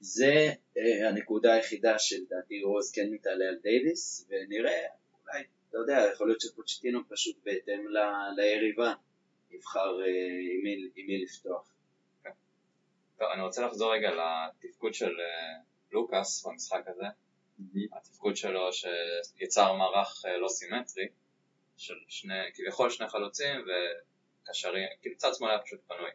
[0.00, 4.80] זה אה, הנקודה היחידה שלדעתי רוז כן מתעלה על דייוויס, ונראה,
[5.24, 7.98] אולי, אתה יודע, יכול להיות שפוצ'טינו פשוט בהתאם ל,
[8.36, 8.92] ליריבה
[9.50, 10.06] יבחר אה,
[10.54, 11.74] עם מי, עם מי לפתוח.
[12.24, 12.30] כן.
[13.18, 15.12] טוב, אני רוצה לחזור רגע לתפקוד של
[15.92, 17.04] לוקאס במשחק הזה.
[17.92, 21.08] התפקוד שלו שיצר מערך אה, לא סימטרי
[21.76, 23.64] של שני, כביכול שני חלוצים
[24.48, 26.10] וקשרים, כאילו צד שמאל היה פשוט פנוי.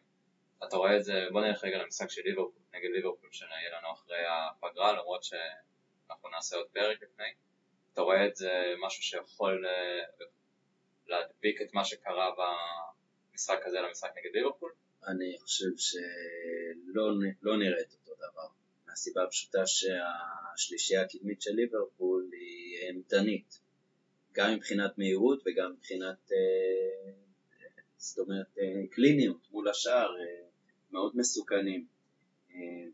[0.67, 4.23] אתה רואה את זה, בוא נלך רגע למשחק של ליברפול, נגד ליברפול שיהיה לנו אחרי
[4.27, 7.33] הפגרה למרות שאנחנו נעשה עוד פרק לפני.
[7.93, 10.25] אתה רואה את זה משהו שיכול אה,
[11.07, 12.31] להדביק את מה שקרה
[13.31, 14.71] במשחק הזה למשחק נגד ליברפול?
[15.07, 18.06] אני חושב שלא לא נראית אותו
[18.97, 23.59] מהסיבה הפשוטה שהשלישייה הקדמית של ליברפול היא אימתנית,
[24.31, 27.11] גם מבחינת מהירות וגם מבחינת, אה,
[27.97, 30.47] זאת אומרת, אה, קליניות מול השאר, אה,
[30.91, 31.85] מאוד מסוכנים.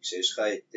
[0.02, 0.76] כשיש לך את...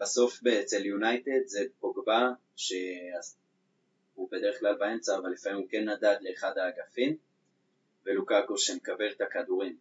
[0.00, 6.58] בסוף אצל יונייטד זה פוגבה, שהוא בדרך כלל באמצע, אבל לפעמים הוא כן נדד לאחד
[6.58, 7.16] האגפים,
[8.06, 9.76] ולוקאקו שמקבל את הכדורים.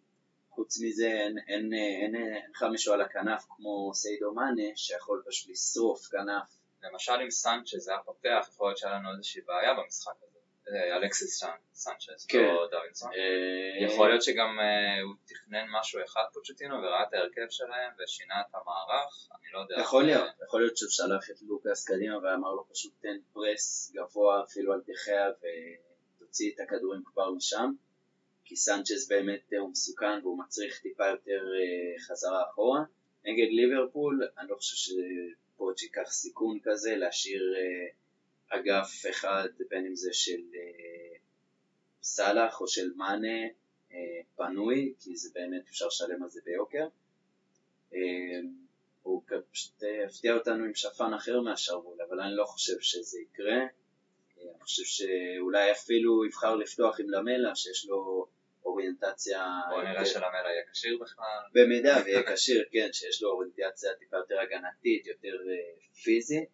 [0.52, 5.50] חוץ מזה אין, אין, אין, אין לך מישהו על הכנף כמו סיידו מאנה שיכול פשוט
[5.50, 6.58] לשרוף כנף.
[6.84, 10.40] למשל עם סנצ'ז היה פותח, יכול להיות שהיה לנו איזושהי בעיה במשחק הזה.
[10.70, 12.38] אה, אלכסיס סנצ'ז, כן.
[12.38, 13.12] לא דווינסון.
[13.14, 18.42] אה, יכול להיות שגם אה, הוא תכנן משהו אחד פוצ'טינו וראה את ההרכב שלהם ושינה
[18.42, 19.76] את המערך, אני לא יודע.
[19.82, 24.44] יכול להיות, יכול להיות שהוא שלח את לוקאס קדימה ואמר לו פשוט תן פרס גבוה
[24.44, 25.26] אפילו על דחיה
[26.18, 27.72] ותוציא את הכדורים כבר משם.
[28.52, 31.44] כי סנצ'ז באמת הוא מסוכן והוא מצריך טיפה יותר
[32.08, 32.84] חזרה אחורה.
[33.26, 37.56] נגד ליברפול, אני לא חושב שפוץ' ייקח סיכון כזה להשאיר
[38.50, 41.18] אגף אחד, בין אם זה של אה,
[42.04, 43.48] סאלח או של מאנה
[43.92, 46.88] אה, פנוי, כי זה באמת אפשר לשלם על זה ביוקר.
[47.94, 48.00] אה,
[49.04, 53.60] הוא פשוט יפתיע אותנו עם שפן אחר מהשרוול, אבל אני לא חושב שזה יקרה.
[54.42, 58.28] אני חושב שאולי אפילו יבחר לפתוח עם למלה, שיש לו
[58.65, 59.45] אוריינטציה...
[59.69, 61.41] בוא נראה שלמלה יהיה כשיר בכלל.
[61.54, 65.38] במידה ויהיה כשיר, כן, שיש לו אוריינטציה טיפה יותר הגנתית, יותר
[66.04, 66.50] פיזית.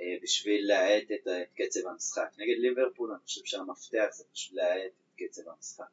[0.00, 2.28] אה, בשביל להאט את, את קצב המשחק.
[2.38, 5.84] נגד ליברפול אני חושב שהמפתח זה פשוט להאט את קצב המשחק.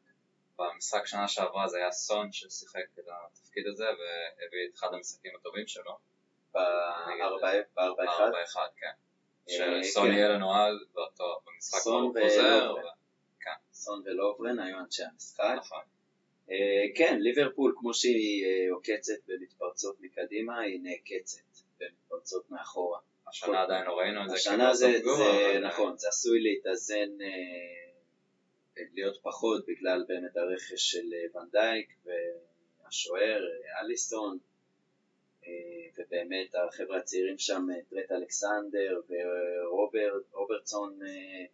[0.59, 5.67] במשחק שנה שעברה זה היה סון ששיחק את התפקיד הזה והביא את אחד המשחקים הטובים
[5.67, 5.97] שלו.
[6.53, 6.57] ב-4-1?
[7.75, 8.87] ב-4-1, כן.
[9.49, 10.13] אה, שסון כן.
[10.13, 10.75] יהיה לנו אז
[11.45, 12.73] במשחק חוזר.
[13.81, 15.55] סון ולוברן היו אנשי המשחק.
[15.57, 15.83] נכון.
[16.51, 21.41] אה, כן, ליברפול כמו שהיא עוקצת במתפרצות מקדימה, היא נעקצת
[21.79, 22.99] במתפרצות מאחורה.
[23.27, 24.35] השנה עדיין לא ראינו את זה.
[24.35, 27.91] השנה זה, זה, נכון, זה עשוי להתאזן, אה,
[28.93, 34.37] להיות פחות בגלל באמת הרכש של אה, ונדייק והשוער אה, אליסון,
[35.47, 35.51] אה,
[35.97, 39.01] ובאמת החבר'ה הצעירים שם, אה, טרט אלכסנדר
[40.31, 41.45] ורוברטסון, אה,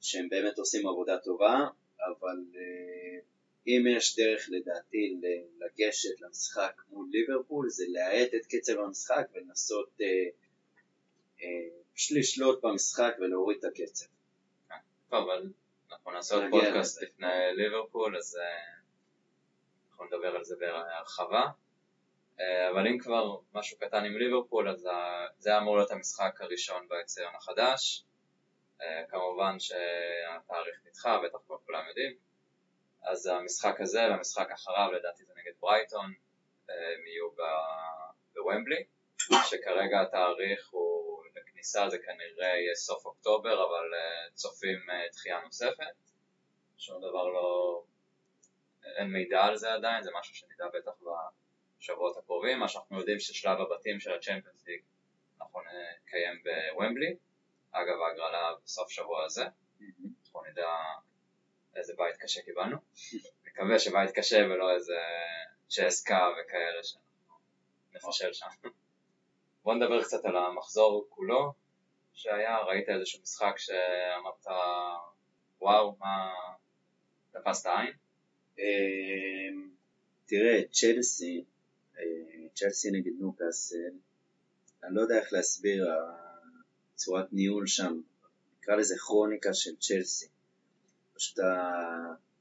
[0.00, 1.66] שהם באמת עושים עבודה טובה,
[2.00, 3.18] אבל אה,
[3.66, 5.20] אם יש דרך לדעתי
[5.58, 10.28] לגשת למשחק מול ליברפול זה להאט את קצב המשחק ולנסות אה,
[11.94, 14.06] פשוט לשלוט במשחק ולהוריד את הקצב.
[15.10, 15.50] טוב, אבל
[15.92, 18.78] אנחנו נעשה עוד פודקאסט לפני ליברפול, אז אה,
[19.90, 21.46] אנחנו נדבר על זה בהרחבה.
[22.40, 24.88] אה, אבל אם כבר משהו קטן עם ליברפול, אז
[25.38, 28.04] זה אמור להיות המשחק הראשון באצטדיון החדש.
[28.82, 32.16] אה, כמובן שהתאריך נדחה, בטח כבר כולם יודעים.
[33.02, 36.12] אז המשחק הזה והמשחק אחריו, לדעתי זה נגד ברייטון,
[36.68, 37.28] הם יהיו
[38.34, 38.84] בוומבלי,
[39.18, 40.98] שכרגע התאריך הוא
[41.58, 44.78] הכניסה זה כנראה יהיה סוף אוקטובר, אבל uh, צופים
[45.12, 45.94] דחייה נוספת.
[46.78, 47.82] שום דבר לא...
[48.96, 50.92] אין מידע על זה עדיין, זה משהו שנדע בטח
[51.80, 52.58] בשבועות הקרובים.
[52.58, 54.80] מה שאנחנו יודעים ששלב הבתים של הצ'מפיונס ליג
[55.40, 55.60] אנחנו
[56.04, 57.16] נקיים בוומבלי.
[57.72, 59.44] אגב, ההגרלה בסוף שבוע הזה.
[60.24, 60.68] אנחנו נדע
[61.76, 62.76] איזה בית קשה קיבלנו.
[63.46, 64.98] מקווה שבית קשה ולא איזה
[65.68, 67.34] צ'סקה וכאלה שאנחנו
[67.94, 68.46] נפשל שם.
[69.64, 71.52] בוא נדבר קצת על המחזור כולו
[72.12, 74.46] שהיה, ראית איזשהו משחק שאמרת
[75.60, 76.34] וואו, מה
[77.30, 77.92] תפסת עין?
[78.58, 79.70] אמ,
[80.26, 81.44] תראה, צ'לסי,
[81.98, 83.90] אה, צ'לסי נגד נוקאסל,
[84.84, 85.86] אני לא יודע איך להסביר,
[86.98, 88.00] צורת ניהול שם,
[88.58, 90.28] נקרא לזה כרוניקה של צ'לסי.
[91.14, 91.38] פשוט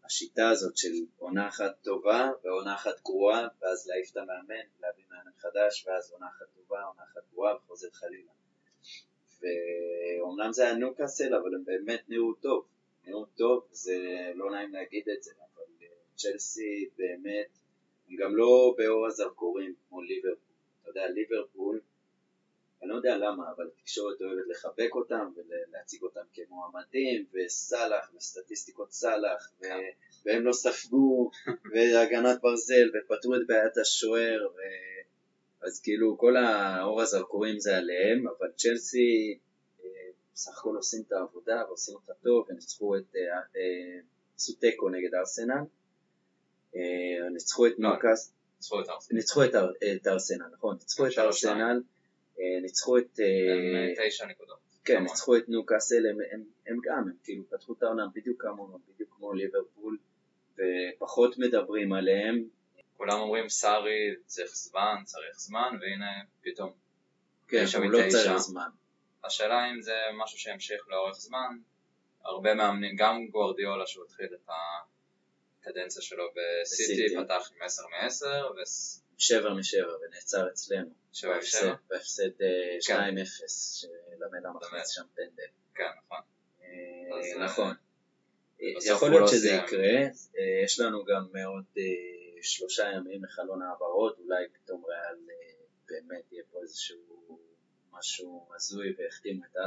[0.05, 5.31] השיטה הזאת של עונה אחת טובה ועונה אחת גרועה, ואז להעיף את המאמן, להביא מאמן
[5.37, 8.31] חדש, ואז עונה אחת טובה, עונה אחת גרועה, וחוזר חלילה.
[9.41, 12.65] ואומנם זה היה ניוקאסל, אבל הם באמת נראו טוב.
[13.05, 13.97] נראו טוב, זה
[14.35, 17.49] לא נעים להגיד את זה, אבל אה, צ'לסי באמת,
[18.09, 20.55] הם גם לא באור הזרקורים כמו ליברפול.
[20.81, 21.81] אתה יודע, ליברפול,
[22.81, 29.51] אני לא יודע למה, אבל התקשורת אוהבת לחבק אותם ולהציג אותם כמועמדים, וסאלח, וסטטיסטיקות סאלח,
[29.61, 29.65] ו...
[30.25, 31.31] והם לא ספגו,
[31.73, 34.59] והגנת ברזל, ופתרו את בעיית השוער, ו...
[35.61, 39.39] אז כאילו כל האור הזרקורים זה עליהם, אבל צ'לסי
[39.83, 39.89] אה,
[40.33, 43.99] בסך הכל עושים את העבודה ועושים אותה טוב, וניצחו את, אה, אה,
[44.35, 45.63] עשו תיקו נגד ארסנל,
[47.33, 48.33] ניצחו את לא, נוקאס,
[49.11, 51.81] ניצחו את ארסנל, נכון, ניצחו את ארסנל,
[52.61, 53.19] ניצחו את...
[54.07, 54.57] תשע נקודות.
[54.85, 55.03] כן.
[55.03, 59.09] ניצחו את ניוקאסל, הם, הם, הם גם, הם כאילו פתחו את העונה בדיוק כמונו, בדיוק
[59.17, 59.97] כמו ליברפול,
[60.53, 62.43] ופחות מדברים עליהם.
[62.97, 66.71] כולם אומרים סארי צריך זמן, צריך זמן, והנה פתאום.
[67.47, 67.99] כן, הוא לא.
[68.09, 68.69] צריך זמן.
[69.23, 71.57] השאלה אם זה משהו שימשיך לאורך זמן.
[72.25, 74.49] הרבה מאמנים, גם גוארדיולה שהוא התחיל את
[75.61, 77.15] הקדנציה שלו בסיטי.
[77.15, 78.53] פתח עם 10 מ-10,
[79.17, 80.89] שבע משבע, ונעצר אצלנו.
[81.23, 81.75] בהפסד- ושבע.
[81.89, 83.15] בהפסד אה, כן.
[83.17, 84.49] 2-0, שלמדה.
[84.55, 85.43] מכניס שם פנדל.
[85.75, 86.17] כן, נכון.
[86.61, 87.75] אה, אז, נכון.
[88.61, 89.49] אה, יכול להיות לא שזה.
[89.49, 89.97] יקרה,
[90.37, 91.83] אה, יש לנו גם עוד אה,
[92.41, 95.35] שלושה ימים לחלון העברות, אולי פתאום ריאל אה,
[95.89, 97.39] באמת יהיה פה איזשהו
[97.91, 99.57] משהו הזוי והחתימו את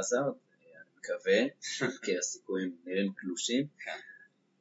[0.61, 1.39] אה, אני מקווה,
[2.05, 3.99] כי הסיכויים נראים קלושים, כן.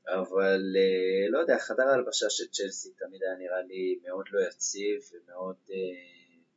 [0.08, 5.10] אבל אה, לא יודע, חדר ההלבשה של צ'לסי תמיד היה נראה לי מאוד לא יציב
[5.12, 5.76] ומאוד אה,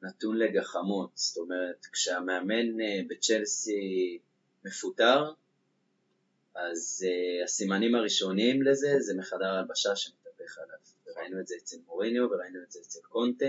[0.01, 4.19] נתון לגחמות, זאת אומרת כשהמאמן אה, בצ'לסי
[4.65, 5.33] מפוטר,
[6.55, 10.77] אז uh, הסימנים הראשונים לזה זה מחדר ההלבשה שמתהפך עליו.
[11.07, 13.45] וראינו את זה אצל מוריניו וראינו את זה אצל קונטה.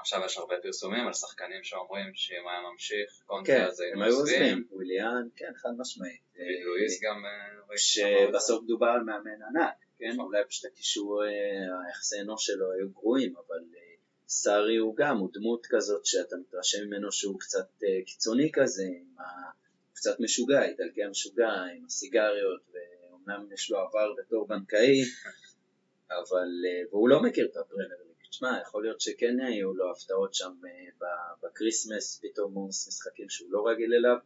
[0.00, 3.96] כן, עכשיו יש הרבה פרסומים על שחקנים שאומרים שאם היה ממשיך, קונטה כן, אז היינו
[3.96, 4.42] הם היו עוזבים.
[4.42, 6.20] עוזבים, וויליאן, כן, חד משמעית.
[6.34, 7.24] דוד לואיס גם...
[7.26, 10.10] אה, שבסוף דובר על מאמן ענק, כן?
[10.12, 10.24] נכון.
[10.24, 11.28] אולי פשוט הקישור, אה,
[11.86, 13.94] היחסי אנוש שלו היו גרועים, אבל אה,
[14.28, 17.68] סארי הוא גם, הוא דמות כזאת שאתה מתרשם ממנו שהוא קצת
[18.06, 19.50] קיצוני כזה, עם ה...
[19.92, 25.00] קצת משוגע, איטלקי המשוגע, עם הסיגריות, ואומנם יש לו עבר בתור בנקאי,
[26.18, 26.48] אבל,
[26.90, 28.09] והוא לא מכיר את הפרמייר.
[28.30, 31.06] תשמע, יכול להיות שכן היו לו הפתעות שם אה,
[31.42, 34.16] ב Christmas, פתאום עומס משחקים שהוא לא רגיל אליו.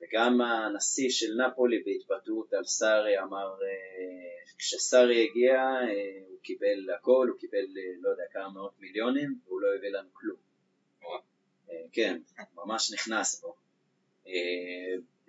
[0.00, 7.28] וגם הנשיא של נפולי בהתבטאות על סארי אמר, אה, כשסארי הגיע אה, הוא קיבל הכל,
[7.30, 7.66] הוא קיבל
[8.00, 10.36] לא יודע כמה מאות מיליונים והוא לא הביא לנו כלום.
[11.92, 12.20] כן,
[12.54, 13.54] ממש נכנס בו.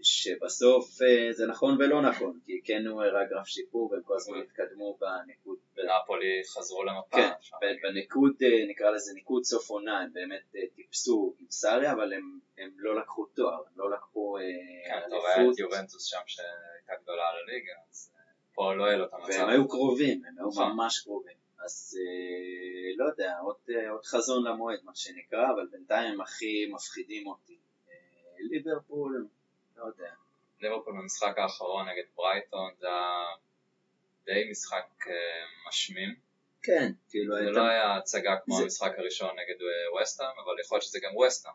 [0.04, 4.38] שבסוף אה, זה נכון ולא נכון, כי כן הוא הראה גרף שיפור והם כל הזמן
[4.38, 5.58] התקדמו בניקוד.
[5.76, 7.18] בנפולי חזרו למפה.
[7.62, 12.14] כן, בניקוד, אה, נקרא לזה ניקוד סוף עונה, הם באמת אה, טיפסו עם סארי, אבל
[12.14, 14.38] הם, הם לא לקחו תואר, הם לא לקחו
[14.86, 18.12] כן, אתה רואה את יובנטוס שם שהייתה גדולה על הליגה, אז
[18.54, 19.30] פה לא יהיה לו את המצב.
[19.30, 20.72] והם היו קרובים, הם היו נכון.
[20.72, 21.42] ממש קרובים.
[21.66, 21.98] אז
[22.98, 23.56] לא יודע, עוד,
[23.92, 27.58] עוד חזון למועד מה שנקרא, אבל בינתיים הם הכי מפחידים אותי.
[28.50, 29.28] ליברפול,
[29.82, 30.12] לא יודע.
[30.62, 33.26] ליברפול במשחק האחרון נגד ברייטון זה היה
[34.26, 35.14] די משחק אה,
[35.70, 36.16] משמים.
[36.64, 37.52] כן, כאילו זה הייתה...
[37.60, 41.18] לא היה הצגה כמו זה- המשחק הראשון נגד אה, וסטהאם, אבל יכול להיות שזה גם
[41.18, 41.54] וסטהאם.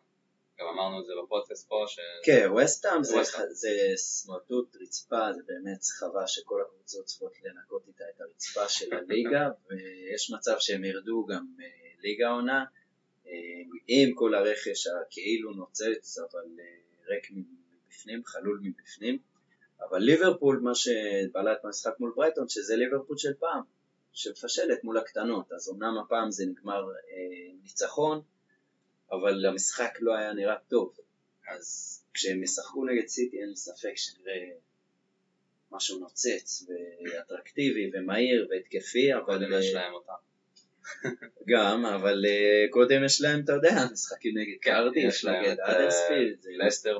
[0.60, 1.98] גם אמרנו את זה בפודקאסט פה, ש...
[2.24, 3.16] כן, וסטהאם זה.
[3.50, 9.48] זה סמרטוט רצפה, זה באמת סחבה שכל הקבוצות צריכות לנקות איתה את הרצפה של הליגה,
[9.66, 11.66] ויש מצב שהם ירדו גם אה,
[11.98, 12.64] ליגה עונה,
[13.86, 16.44] עם כל הרכש הכאילו נוצץ, אבל
[17.06, 17.30] ריק
[17.96, 19.18] מבפנים, חלול מבפנים.
[19.80, 23.62] אבל ליברפול, מה שבלט במשחק מול ברייטון, שזה ליברפול של פעם,
[24.12, 28.22] שמפשלת מול הקטנות, אז אמנם הפעם זה נגמר אה, ניצחון,
[29.10, 30.96] אבל המשחק לא היה נראה טוב.
[31.48, 34.50] אז כשהם ישחקו נגד סיטי אין לי ספק שנראה
[35.70, 36.66] משהו נוצץ
[37.04, 40.12] ואטרקטיבי ומהיר והתקפי, אבל קודם יש אה, להם אותה.
[41.48, 45.58] גם, אבל אה, קודם יש להם, אתה יודע, משחקים נגד קרדיף, יש להם נגד את,
[45.60, 46.40] אה, אדרספילד.
[46.40, 46.98] זה- לסטר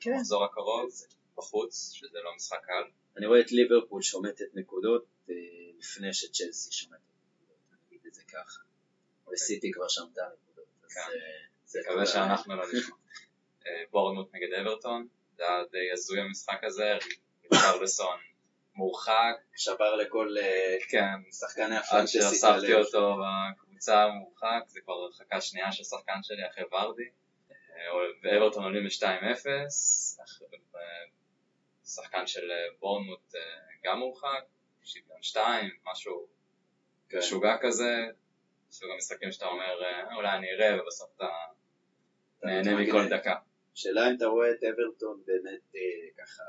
[0.00, 0.10] כן.
[0.12, 0.90] במחזור הקרוב,
[1.36, 2.82] בחוץ, שזה לא משחק קל.
[3.16, 5.34] אני רואה את ליברפול שומטת נקודות אה,
[5.78, 7.00] לפני שצ'לסי שומטת
[7.34, 8.60] נקודות, אני אגיד את זה ככה.
[9.32, 11.00] וסיטי כבר שמטה נקודות, אז כן.
[11.00, 12.96] אה, זה מקווה שאנחנו לא נשמע.
[13.66, 16.92] אה, בורנמוט נגד אברטון, זה היה די הזוי המשחק הזה,
[17.52, 18.18] ריצ'רלסון
[18.74, 22.84] מורחק, שבר לכל אה, כן, שחקני עד הפנטסי שהוספתי הלב.
[22.84, 23.16] אותו
[23.56, 27.08] בקבוצה מורחק, זה כבר הרחקה שנייה של שחקן שלי אחרי ורדי.
[27.50, 27.56] אה,
[28.22, 29.46] ואברטון עולים ל-2-0,
[31.84, 33.40] שחקן של אה, בורנמוט אה,
[33.84, 34.44] גם מורחק,
[34.84, 36.26] שוויון 2, משהו
[37.08, 37.18] כן.
[37.18, 38.06] משוגע כזה,
[38.70, 41.28] סוג המשחקים שאתה אומר אה, אולי אני אראה ובסוף אתה
[42.42, 42.74] נהנה.
[42.74, 43.34] מכל דקה.
[43.74, 45.80] שאלה אם אתה רואה את אברטון באמת אה,
[46.18, 46.42] ככה,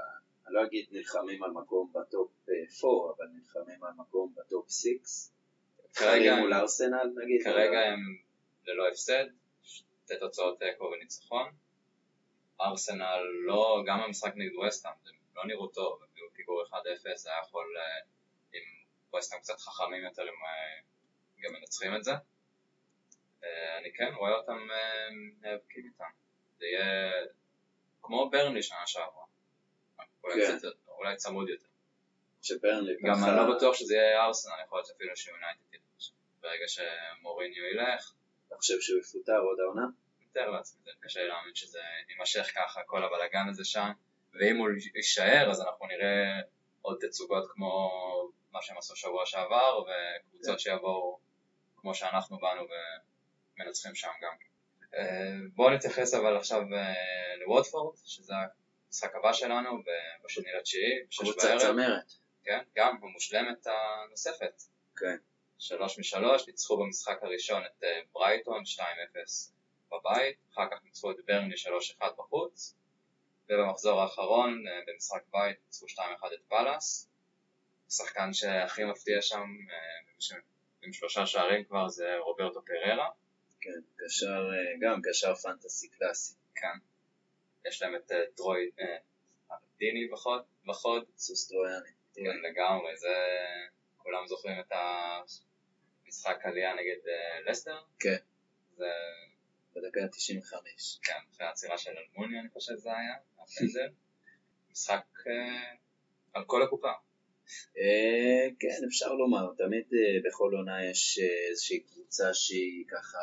[0.47, 2.31] אני לא אגיד נלחמים על מקום ב top
[2.83, 5.29] 4, אבל נלחמים על מקום ב top 6.
[5.93, 7.43] כרגע- מול ארסנל נגיד.
[7.43, 7.99] כרגע הם
[8.65, 9.25] ללא הפסד,
[9.63, 11.51] שתי תוצאות תיקו וניצחון.
[12.61, 16.73] ארסנל לא, גם המשחק נגד וסטהאם, הם לא נראו טוב, הם היו פיגור 1-0,
[17.15, 17.99] זה היה יכול, אה,
[18.53, 20.81] אם וסטהאם קצת חכמים יותר, הם אה,
[21.43, 22.11] גם מנצחים את זה.
[23.43, 25.07] אה, אני כן רואה אותם אה,
[25.41, 26.09] נאבקים איתם.
[26.59, 27.11] זה יהיה
[28.01, 29.22] כמו ברנלי שנה שעברה.
[30.23, 30.57] אולי כן.
[30.57, 31.65] קצת- אולי צמוד יותר.
[32.41, 36.09] שברנלי גם אני לא בטוח שזה יהיה ארסנל, יכול להיות אפילו שיונייטד ילך.
[36.41, 38.11] ברגע שמוריניו ילך,
[38.47, 39.85] אתה חושב שהוא יפוטר עוד העונה?
[40.29, 43.89] מתאר לעצמי, זה קשה להאמין שזה יימשך ככה, כל הבלאגן הזה שם,
[44.33, 46.39] ואם הוא יישאר אז אנחנו נראה
[46.81, 47.89] עוד תצוגות כמו
[48.51, 51.19] מה שהם עשו שבוע שעבר, וקבוצות שיבואו
[51.77, 52.61] כמו שאנחנו באנו
[53.57, 54.33] ומנצחים שם גם.
[54.95, 56.93] אה, בואו נתייחס אבל עכשיו אה,
[57.35, 58.33] לווטפורד, שזה
[58.93, 59.83] המשחק הבא שלנו
[60.25, 61.59] בשני לתשיעי, בשש בערב.
[61.59, 62.13] צמרת.
[62.43, 64.63] כן, גם המושלמת הנוספת.
[64.95, 65.17] כן.
[65.59, 68.79] שלוש משלוש, ניצחו במשחק הראשון את אה, ברייטון 2-0
[69.91, 71.55] בבית, אחר כך ניצחו את ברנלי
[71.99, 72.75] 3-1 בחוץ,
[73.49, 75.99] ובמחזור האחרון אה, במשחק בית ניצחו 2-1
[76.33, 77.09] את פאלאס.
[77.87, 80.37] השחקן שהכי מפתיע שם, אה,
[80.83, 83.09] עם שלושה שערים כבר, זה רוברטו פררה.
[83.61, 84.49] כן, קשר,
[84.81, 86.35] גם קשר פנטסי קלאסי.
[86.55, 86.92] כן.
[87.67, 88.97] יש להם את אה, טרוי אה,
[89.77, 91.03] דיני בחוד, בחוד.
[91.17, 91.89] סוס טרויאני.
[92.15, 93.15] כן, לגמרי, זה...
[94.03, 97.77] כולם זוכרים את המשחק עלייה נגד אה, לסטר?
[97.99, 98.17] כן.
[98.77, 98.85] זה,
[99.75, 100.53] בדקה ה-95.
[101.03, 103.89] כן, אחרי העצירה של אלמוני אני חושב זה היה, הפנדל.
[104.71, 105.75] משחק אה,
[106.33, 106.91] על כל הקופה.
[107.77, 113.19] אה, כן, אפשר לומר, תמיד אה, בכל עונה יש אה, איזושהי קבוצה שהיא ככה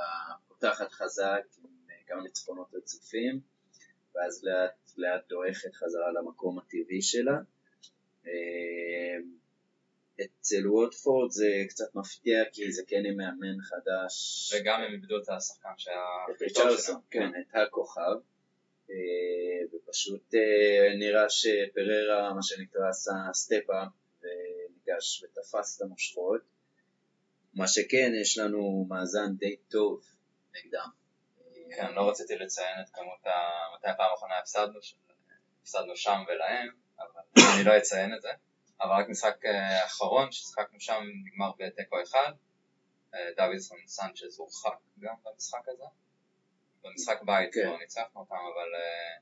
[0.48, 3.40] פותחת חזק עם אה, כמה ניצחונות רצופים,
[4.14, 7.38] ואז לאט לאט דועכת חזרה למקום הטבעי שלה.
[8.26, 9.16] אה,
[10.24, 14.14] אצל ווטפורד זה קצת מפתיע כי זה כן עם מאמן חדש.
[14.54, 17.00] וגם הם איבדו את השחקן שהיה את ריצ'רלסון.
[17.10, 18.16] כן, את הכוכב.
[18.90, 18.96] אה,
[19.72, 23.88] ופשוט אה, נראה שפררה, מה שנקרא, עשה step-up
[24.22, 26.40] וניגש ותפס את המושכות.
[27.54, 30.04] מה שכן, יש לנו מאזן די טוב
[30.56, 30.99] נגדם.
[31.76, 33.30] כן, לא רציתי לציין את כמות ה...
[33.74, 34.78] מתי הפעם האחרונה הפסדנו,
[35.62, 36.68] הפסדנו שם ולהם,
[36.98, 37.22] אבל
[37.54, 38.30] אני לא אציין את זה.
[38.80, 42.32] אבל רק משחק אה, האחרון ששיחקנו שם נגמר בתיקו אחד.
[43.14, 45.84] אה, דוידסון סנצ'ז הורחק גם במשחק הזה.
[46.82, 47.66] במשחק בית כן.
[47.66, 49.16] לא ניצחנו אותם, אבל אה,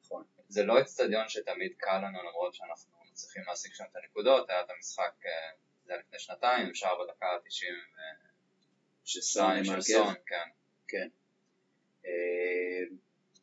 [0.00, 0.24] נכון.
[0.48, 4.50] זה לא אצטדיון שתמיד קל לנו למרות שאנחנו מצליחים להשיג שם את הנקודות.
[4.50, 5.12] היה את המשחק,
[5.84, 7.98] זה היה לפני שנתיים, שער בדקה ה-90
[9.04, 9.64] שסון.
[10.26, 10.48] כן.
[10.88, 11.08] כן.
[12.06, 12.96] אה,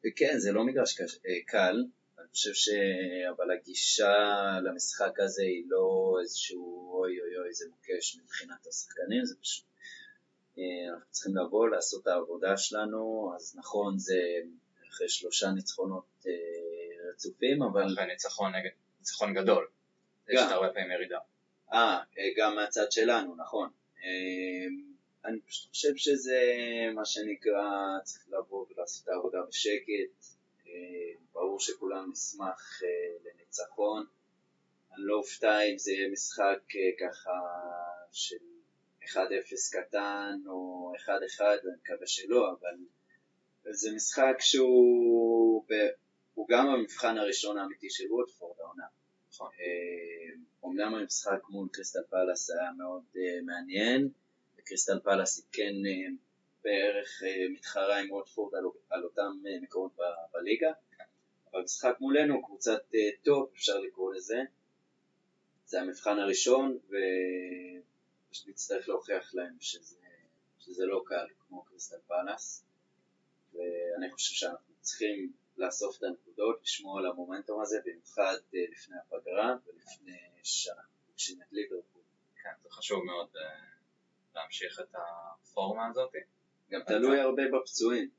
[0.05, 1.05] וכן, זה לא מגרש אה,
[1.47, 1.84] קל.
[2.20, 2.70] אני חושב ש...
[3.30, 4.14] אבל הגישה
[4.64, 9.66] למשחק הזה היא לא איזשהו אוי אוי אוי זה מוקש מבחינת השחקנים, זה פשוט...
[10.57, 14.20] אה, אנחנו צריכים לבוא, לעשות את העבודה שלנו, אז נכון זה
[14.89, 16.26] אחרי שלושה ניצחונות
[17.10, 17.86] רצופים, אבל...
[17.93, 19.68] אחרי ניצחון נגד, ניצחון גדול.
[20.30, 20.47] יש גם.
[20.47, 21.20] את הרבה פעמים ירידה.
[21.74, 21.99] אה,
[22.38, 23.70] גם מהצד שלנו, נכון.
[25.26, 26.41] אני פשוט חושב שזה
[26.95, 30.39] מה שנקרא, צריך לבוא ולעשות את העבודה בשקט.
[30.67, 34.05] אה, ברור שכולם נשמח אה, לניצחון.
[34.93, 37.32] אני לא אופתע אם זה יהיה משחק אה, ככה
[38.11, 38.36] של
[39.03, 39.15] 1-0
[39.72, 42.78] קטן או 1-1, אני מקווה שלא, אבל
[43.74, 45.65] זה משחק שהוא
[46.34, 48.86] הוא גם המבחן הראשון האמיתי של ווטפורד העונה.
[50.63, 53.03] אומנם המשחק מול קריסטל פלאס היה מאוד
[53.45, 54.09] מעניין,
[54.70, 56.13] וקריסטל פלאס היא כן אה,
[56.63, 60.72] בערך אה, מתחרה עם ווטפורד על, על אותם אה, מקומות ב- בליגה,
[61.51, 62.82] אבל משחק מולנו, קבוצת
[63.23, 64.41] top אפשר לקרוא לזה,
[65.65, 69.97] זה המבחן הראשון, ופשוט נצטרך להוכיח להם שזה,
[70.59, 72.63] שזה לא קל כמו קריסטל פלאס,
[73.53, 80.17] ואני חושב שאנחנו צריכים לאסוף את הנקודות, לשמור על המומנטום הזה, במיוחד לפני הפגרה ולפני
[80.43, 82.01] שאנחנו פוגשים את ליברפול.
[82.43, 83.28] כן, זה חשוב מאוד
[84.41, 86.13] להמשיך את הפורמה הזאת.
[86.71, 88.09] גם תלוי הרבה בפצועים,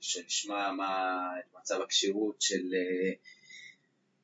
[0.00, 1.20] שנשמע מה,
[1.60, 3.12] מצב הכשירות של, אה,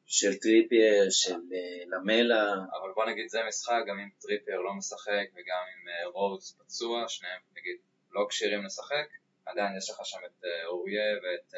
[0.06, 5.26] של טריפייר, של אה, למלה, אבל בוא נגיד זה משחק, גם אם טריפר לא משחק
[5.34, 7.76] וגם אם אה, רוז פצוע, שניהם נגיד
[8.10, 9.08] לא כשירים לשחק,
[9.46, 11.54] עדיין יש לך שם את אוריה ואת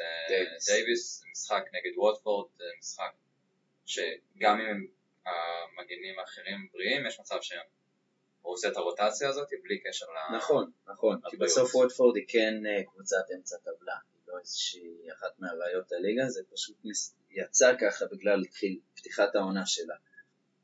[0.67, 1.19] דייוויס.
[1.19, 2.47] זה משחק נגד ווטפורד,
[2.79, 3.11] משחק
[3.85, 4.87] שגם אם
[5.25, 7.65] המגנים האחרים בריאים, יש מצב שהם
[8.45, 10.35] הוא עושה את הרוטציה הזאת בלי קשר ל...
[10.35, 11.37] נכון, נכון, כי.
[11.37, 16.41] בסוף ווטפורד היא כן אה, קבוצת אמצע טבלה, היא לא איזושהי אחת מהראיות הליגה, זה
[16.53, 16.75] פשוט
[17.29, 18.43] יצא ככה בגלל
[18.95, 19.95] פתיחת העונה שלה.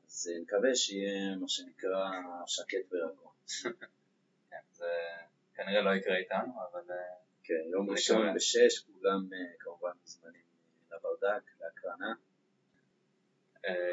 [0.05, 2.09] אז אה, נקווה שיהיה מה שנקרא
[2.47, 3.31] שקט ורגוע.
[4.49, 4.89] כן, זה
[5.55, 6.95] כנראה לא יקרה איתנו, אבל אה,
[7.43, 8.35] כן, יום ראשון.
[8.35, 9.29] בשש, כולם
[9.59, 10.41] כמובן מוזמנים
[10.91, 12.13] לברדק, להקרנה.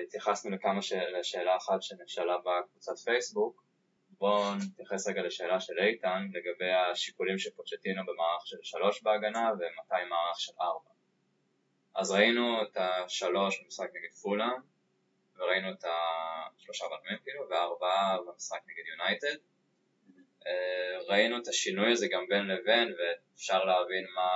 [0.03, 0.93] התייחסנו לכמה ש...
[0.93, 3.68] לשאלה אחת שנשאלה בקבוצת פייסבוק.
[4.19, 10.09] בואו נתייחס רגע לשאלה של איתן לגבי השיקולים של פוצ'טינו במערך של שלוש בהגנה ומתי
[10.09, 10.91] מערך של ארבע.
[11.95, 14.61] אז ראינו את השלוש במשחק נגד פולאם,
[15.37, 19.37] וראינו את השלושה בלמים כאילו, והארבעה במשחק נגד יונייטד.
[20.47, 24.31] אה, ראינו את השינוי הזה גם בין לבין, ואפשר להבין מה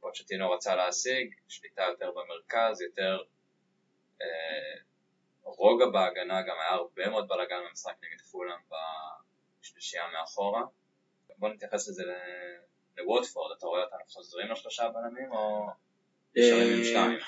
[0.00, 3.22] פוצ'טינו רצה להשיג, שליטה יותר במרכז, יותר
[4.22, 4.74] אה,
[5.44, 8.58] רוגע בהגנה, גם היה הרבה מאוד בלאגן במשחק נגד פולאם
[9.60, 10.62] בשלישייה מאחורה.
[11.38, 12.02] בוא נתייחס לזה
[12.96, 15.66] לווטפורד, אתה רואה אותנו חוזרים לשלושה בלמים או
[16.36, 17.18] נשארים עם שתיים?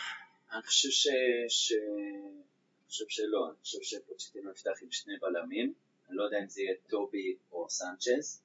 [0.52, 1.08] אני חושב ש...
[1.48, 1.72] ש...
[1.72, 5.74] אני חושב שלא, אני חושב שפוצ'טינו יפתח עם שני בלמים,
[6.08, 8.42] אני לא יודע אם זה יהיה טובי או סנצ'ז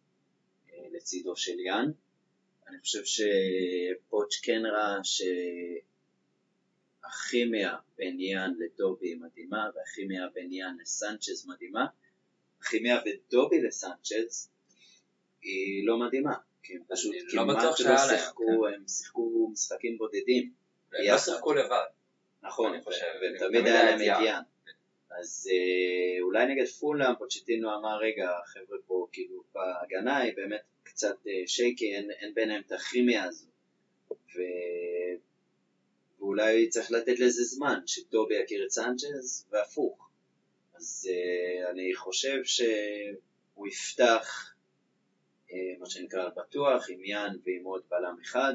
[0.73, 1.91] אה, לצידו של יאן.
[2.67, 5.03] אני חושב שפוץ' כן ראה
[7.01, 11.85] שהכימיה בין יאן לטובי מדהימה והכימיה בין יאן לסנצ'ז מדהימה.
[12.61, 14.49] הכימיה בין טובי לסנצ'ז
[15.41, 18.73] היא לא מדהימה, כי הם פשוט לא כמעט לא שיחקו, כן.
[18.75, 20.51] הם שיחקו משחקים בודדים.
[20.93, 21.17] הם לא.
[21.17, 21.85] שיחקו לבד.
[22.43, 23.99] נכון, אני חושב, והם תמיד תמיד היה להם.
[24.01, 24.41] את יאן.
[25.19, 31.27] אז אה, אולי נגד פולאם פוצ'טינו אמר רגע החבר'ה פה כאילו בהגנה היא באמת קצת
[31.27, 33.47] אה, שייקי אין, אין ביניהם את הכימיה הזו
[34.11, 34.39] ו...
[36.21, 40.09] ואולי צריך לתת לזה זמן שטובי יכיר את סנצ'ז והפוך.
[40.75, 44.53] אז אה, אני חושב שהוא יפתח
[45.51, 48.53] אה, מה שנקרא בטוח עם יאן ועם עוד בלם אחד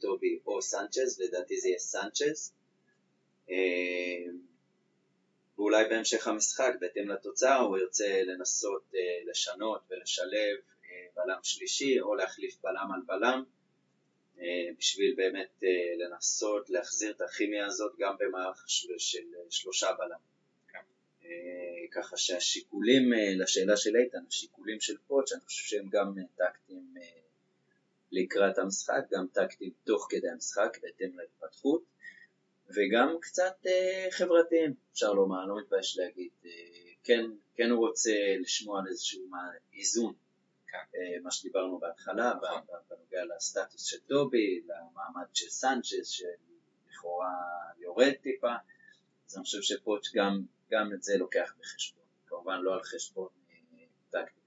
[0.00, 2.52] טובי או סנצ'ז לדעתי זה יהיה סנצ'ז.
[3.50, 4.32] אה,
[5.58, 12.14] ואולי בהמשך המשחק, בהתאם לתוצאה, הוא ירצה לנסות אה, לשנות ולשלב אה, בלם שלישי או
[12.14, 13.44] להחליף בלם על בלם
[14.78, 20.18] בשביל באמת אה, לנסות להחזיר את הכימיה הזאת גם במערך של, של שלושה בלם.
[20.68, 20.78] כן.
[21.24, 26.22] אה, ככה שהשיקולים, אה, לשאלה של איתן, השיקולים של פוטש, אני חושב שהם גם אה,
[26.36, 27.20] טקטיים אה,
[28.12, 31.82] לקראת המשחק, גם טקטיים תוך כדי המשחק, בהתאם להתפתחות.
[32.70, 36.30] וגם קצת אה, חברתיים, אפשר לומר, אני לא מתבייש להגיד.
[36.44, 36.50] אה,
[37.04, 37.24] כן,
[37.54, 39.30] כן הוא רוצה לשמוע על איזשהו
[39.74, 40.12] איזון.
[40.14, 40.27] אה,
[41.22, 42.32] מה שדיברנו בהתחלה,
[42.88, 47.34] בנוגע לסטטוס של טובי, למעמד של סנצ'ס, שלכאורה
[47.78, 48.52] יורד טיפה,
[49.26, 53.84] אז אני חושב שפוטש גם, גם את זה לוקח בחשבון, כמובן לא על חשבון אה,
[54.10, 54.38] טקטיקה.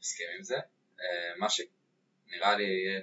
[0.00, 0.56] מסכים עם זה.
[1.00, 3.02] אה, מה שנראה לי,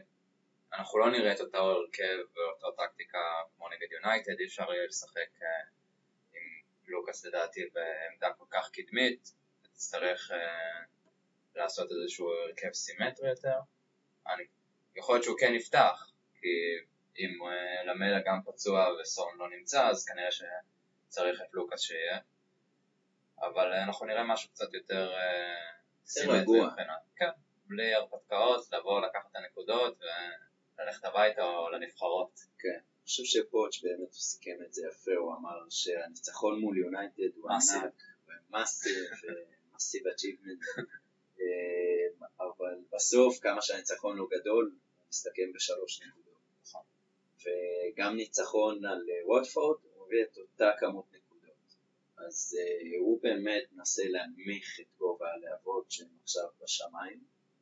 [0.73, 3.19] אנחנו לא נראה את אותו הרכב ואותה טקטיקה
[3.55, 5.47] כמו נגד יונייטד, אי אפשר יהיה לשחק אה,
[6.33, 9.31] עם לוקאס לדעתי בעמדה כל כך קדמית,
[9.61, 10.83] תצטרך אה,
[11.65, 13.59] לעשות איזשהו הרכב סימטרי יותר.
[14.27, 14.43] אני,
[14.95, 16.47] יכול להיות שהוא כן יפתח, כי
[17.19, 22.19] אם אה, למלה גם פצוע וסון לא נמצא, אז כנראה שצריך את לוקאס שיהיה.
[23.39, 25.71] אבל אה, אנחנו נראה משהו קצת יותר אה,
[26.05, 26.65] סימטרי.
[26.65, 27.29] מבחינת, כן,
[27.65, 29.99] בלי הרפתקאות, לבוא לקחת את הנקודות
[30.77, 32.39] וללכת הביתה או לנבחרות.
[32.59, 37.35] כן, אני חושב שפוטש באמת הוא סיכם את זה יפה, הוא אמר שהניצחון מול יונייטד
[37.35, 37.51] הוא.
[37.51, 37.93] ענק,
[38.49, 39.03] מאסיב,
[39.73, 40.59] מאסיב אצ'יבמנט,
[42.39, 44.71] אבל בסוף כמה שהניצחון הוא גדול,
[45.09, 46.39] מסתכם בשלוש נקודות.
[46.63, 46.81] נכון.
[47.41, 51.25] וגם ניצחון על אה, ווטפורד, הביא את אותה כמות נקודות.
[52.17, 57.19] אז אה, הוא באמת מנסה להנמיך את גובה הלהבות שהם עכשיו בשמיים.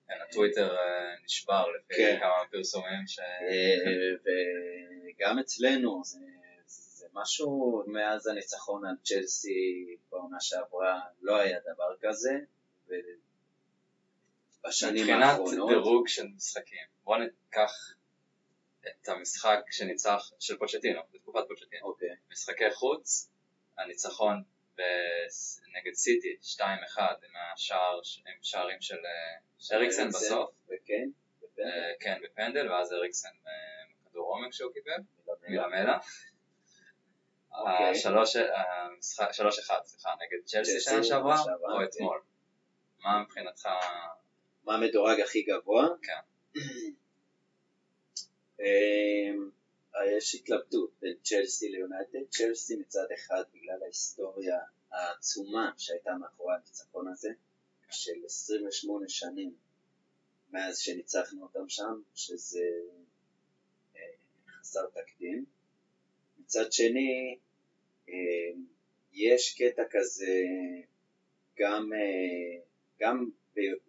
[0.07, 2.17] כן, הטוויטר אה, נשבר לפי כן.
[2.19, 3.19] כמה פרסומים ש...
[3.19, 6.19] אה, וגם אצלנו זה,
[6.65, 12.39] זה משהו מאז הניצחון על צ'לסי בעונה שעברה לא היה דבר כזה
[14.68, 17.72] מבחינת האחרונות דירוג של משחקים, בוא ניקח
[18.88, 21.88] את המשחק שניצח של פוצ'טינו, בתקופת פוצ'טינו.
[21.88, 23.30] אוקיי, משחקי חוץ,
[23.78, 24.43] הניצחון
[25.76, 26.61] נגד סיטי, 2-1
[26.99, 31.09] עם השער, עם שערים של אה, אריקסן בסוף, וכן,
[31.43, 33.51] וכן, אה, כן, בפנדל, ואז אריקסן אה,
[34.05, 34.97] בכדור עומק שהוא קיבל,
[35.47, 35.97] מלמלה.
[37.53, 37.89] אוקיי.
[37.89, 41.84] המשחק- 3-1, סליחה, נגד צ'לסי שנה שעברה, או כן.
[41.84, 42.22] אתמול.
[42.99, 43.70] מה מבחינתך,
[44.64, 45.88] מה המדורג הכי גבוה?
[46.01, 46.59] כן.
[48.59, 49.49] אמ,
[50.18, 54.59] יש התלבטות בין צ'לסי ליונייטד, צ'לסי מצד אחד בגלל ההיסטוריה
[54.91, 57.30] העצומה שהייתה מאחורי הניצחון הזה,
[57.91, 59.55] של 28 שנים
[60.51, 62.66] מאז שניצחנו אותם שם, שזה
[63.95, 64.01] אה,
[64.47, 65.45] חסר תקדים.
[66.39, 67.38] מצד שני,
[68.09, 68.14] אה,
[69.14, 70.41] יש קטע כזה
[71.57, 72.61] גם, אה,
[72.99, 73.30] גם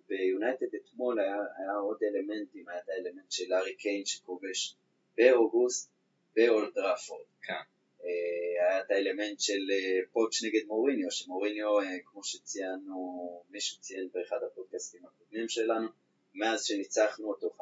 [0.09, 4.77] ביונייטד אתמול היה, היה עוד אלמנטים, היה את האלמנט של הארי קיין שכובש
[5.17, 5.91] באוגוסט
[6.37, 7.25] באולד טראפורד.
[7.43, 7.63] כן.
[8.05, 14.09] אה, היה את האלמנט של אה, פוץ' נגד מוריניו, שמוריניו, אה, כמו שציינו, מישהו ציין
[14.15, 15.89] באחד הפודקאסטים הקודמים שלנו,
[16.35, 17.61] מאז שניצחנו אותו 5-3,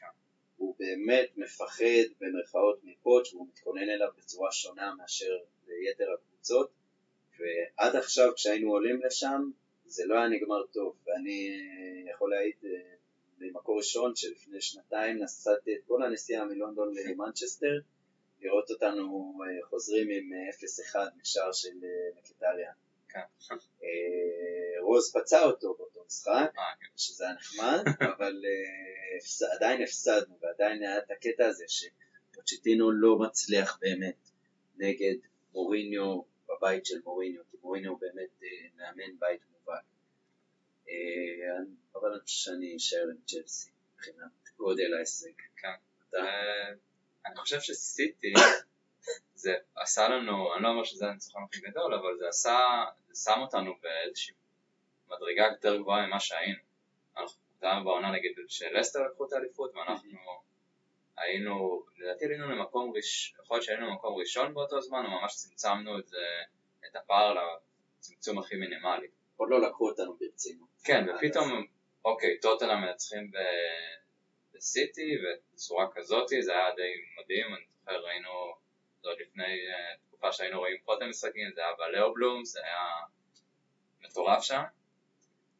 [0.00, 0.06] כן.
[0.56, 5.38] הוא באמת מפחד במרכאות מפוץ', והוא מתכונן אליו בצורה שונה מאשר
[5.68, 6.70] ליתר הקבוצות,
[7.38, 9.50] ועד עכשיו כשהיינו עולים לשם,
[9.88, 12.94] זה לא היה נגמר טוב, ואני אה, יכול להעיד אה,
[13.38, 17.80] ממקור ראשון שלפני שנתיים נסעתי את כל הנסיעה מלונדון למנצ'סטר,
[18.40, 20.32] לראות אותנו אה, חוזרים עם
[20.94, 21.74] 0-1 משער של
[22.18, 22.72] מקטריה.
[23.08, 23.54] כן.
[24.82, 26.86] רוז פצע אותו באותו משחק, כן.
[26.96, 27.82] שזה היה נחמד,
[28.16, 28.42] אבל
[29.56, 34.30] עדיין הפסדנו, ועדיין היה את הקטע הזה שפוצ'טינו לא מצליח באמת
[34.76, 35.14] נגד
[35.52, 38.40] מוריניו בבית של מוריניו, כי מוריניו באמת
[38.76, 39.40] מאמן בית.
[39.40, 39.55] אה,
[41.94, 45.32] אבל אני חושב שאני אשאר עם צ'לסי מבחינת גודל ההישג.
[45.56, 45.74] כן.
[47.26, 48.32] אני חושב שסיטי
[49.34, 53.40] זה עשה לנו, אני לא אומר שזה הניצחון הכי גדול, אבל זה עשה, זה שם
[53.40, 54.34] אותנו באיזושהי
[55.08, 56.58] מדרגה יותר גבוהה ממה שהיינו.
[57.16, 60.10] אנחנו היינו בעונה נגיד של לסטר לקחו את האליפות ואנחנו
[61.16, 65.98] היינו, לדעתי עלינו למקום ראשון, יכול להיות שהיינו למקום ראשון באותו זמן, או ממש צמצמנו
[65.98, 66.10] את,
[66.90, 67.34] את הפער
[67.98, 69.08] לצמצום הכי מינימלי.
[69.36, 70.68] עוד לא לקחו אותנו ברצינות.
[70.84, 71.66] כן, ופתאום,
[72.04, 73.30] אוקיי, טוטנאם מנצחים
[74.54, 75.18] בסיטי
[75.52, 78.30] בצורה כזאת, זה היה די מדהים, אני זוכר, ראינו,
[79.02, 82.88] זה עוד לפני אה, תקופה שהיינו רואים פחות משחקים, זה היה בלאו בלום, זה היה
[84.00, 84.62] מטורף שם,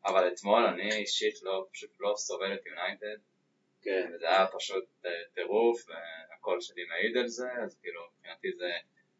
[0.04, 3.16] אבל אתמול אני אישית לא, פשוט לא סובל את יונייטד,
[3.82, 4.10] כן.
[4.14, 8.70] וזה היה פשוט אה, טירוף, והקול שלי מעיד על זה, אז כאילו מבחינתי זה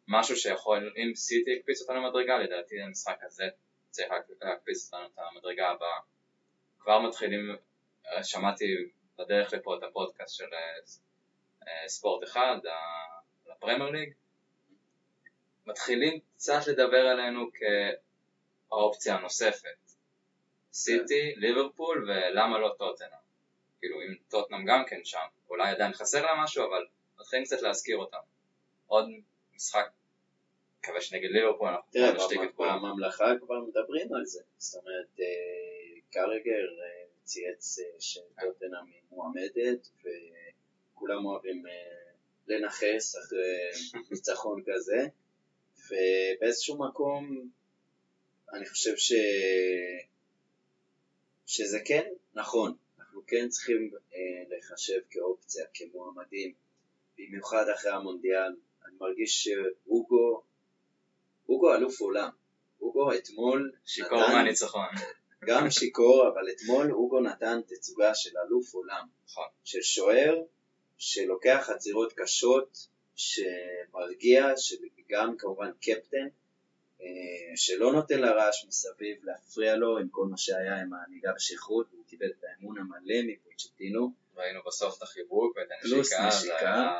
[0.08, 3.44] משהו שיכול, אם סיטי הקפיץ אותנו מדרגה, לדעתי המשחק הזה
[3.96, 6.00] צריך להקפיץ אותנו את המדרגה הבאה.
[6.78, 7.56] כבר מתחילים,
[8.22, 8.64] שמעתי
[9.18, 12.56] בדרך לפה את הפודקאסט של אה, ספורט אחד,
[13.46, 14.12] לפרמייר ליג,
[15.66, 17.50] מתחילים קצת לדבר עלינו
[18.68, 19.78] כאופציה הנוספת.
[20.72, 23.10] סיטי, ליברפול ולמה לא טוטנאם.
[23.78, 26.86] כאילו אם טוטנאם גם כן שם, אולי עדיין חסר לה משהו, אבל
[27.20, 28.18] מתחילים קצת להזכיר אותם.
[28.86, 29.08] עוד
[29.54, 29.88] משחק
[30.80, 32.82] מקווה שנגד ליברפול אנחנו נשתיק את כולם.
[32.82, 39.88] בממלכה כבר מדברים על זה, זאת אומרת, אה, קרגר אה, צייץ אה, שטוטנאם היא מועמדת,
[40.00, 41.64] וכולם אוהבים
[42.46, 43.70] לנכס אחרי
[44.10, 45.06] ניצחון כזה,
[45.90, 47.50] ובאיזשהו מקום
[48.52, 49.12] אני חושב ש...
[51.46, 56.52] שזה כן נכון, אנחנו כן צריכים אה, לחשב כאופציה, כמועמדים,
[57.18, 58.56] במיוחד אחרי המונדיאל.
[58.86, 60.42] אני מרגיש שאוגו
[61.48, 62.30] אוגו אלוף עולם.
[62.80, 64.32] אוגו אתמול שיכור נתן...
[64.32, 64.88] מהניצחון.
[65.44, 69.06] גם שיכור, אבל אתמול אוגו נתן תצוגה של אלוף עולם.
[69.24, 69.46] נכון.
[69.64, 70.42] של שוער
[70.98, 72.86] שלוקח עצירות קשות,
[73.16, 76.28] שמרגיע, שגם כמובן קפטן,
[77.00, 82.04] אה, שלא נותן לרעש מסביב להפריע לו עם כל מה שהיה עם הנהיגה בשכרות, הוא
[82.06, 84.12] קיבל את האמון המלא מפוצ'טינו.
[84.36, 85.94] ראינו בסוף את החיבוק ואת הנשיקה.
[85.94, 86.92] פלוס נשיקה.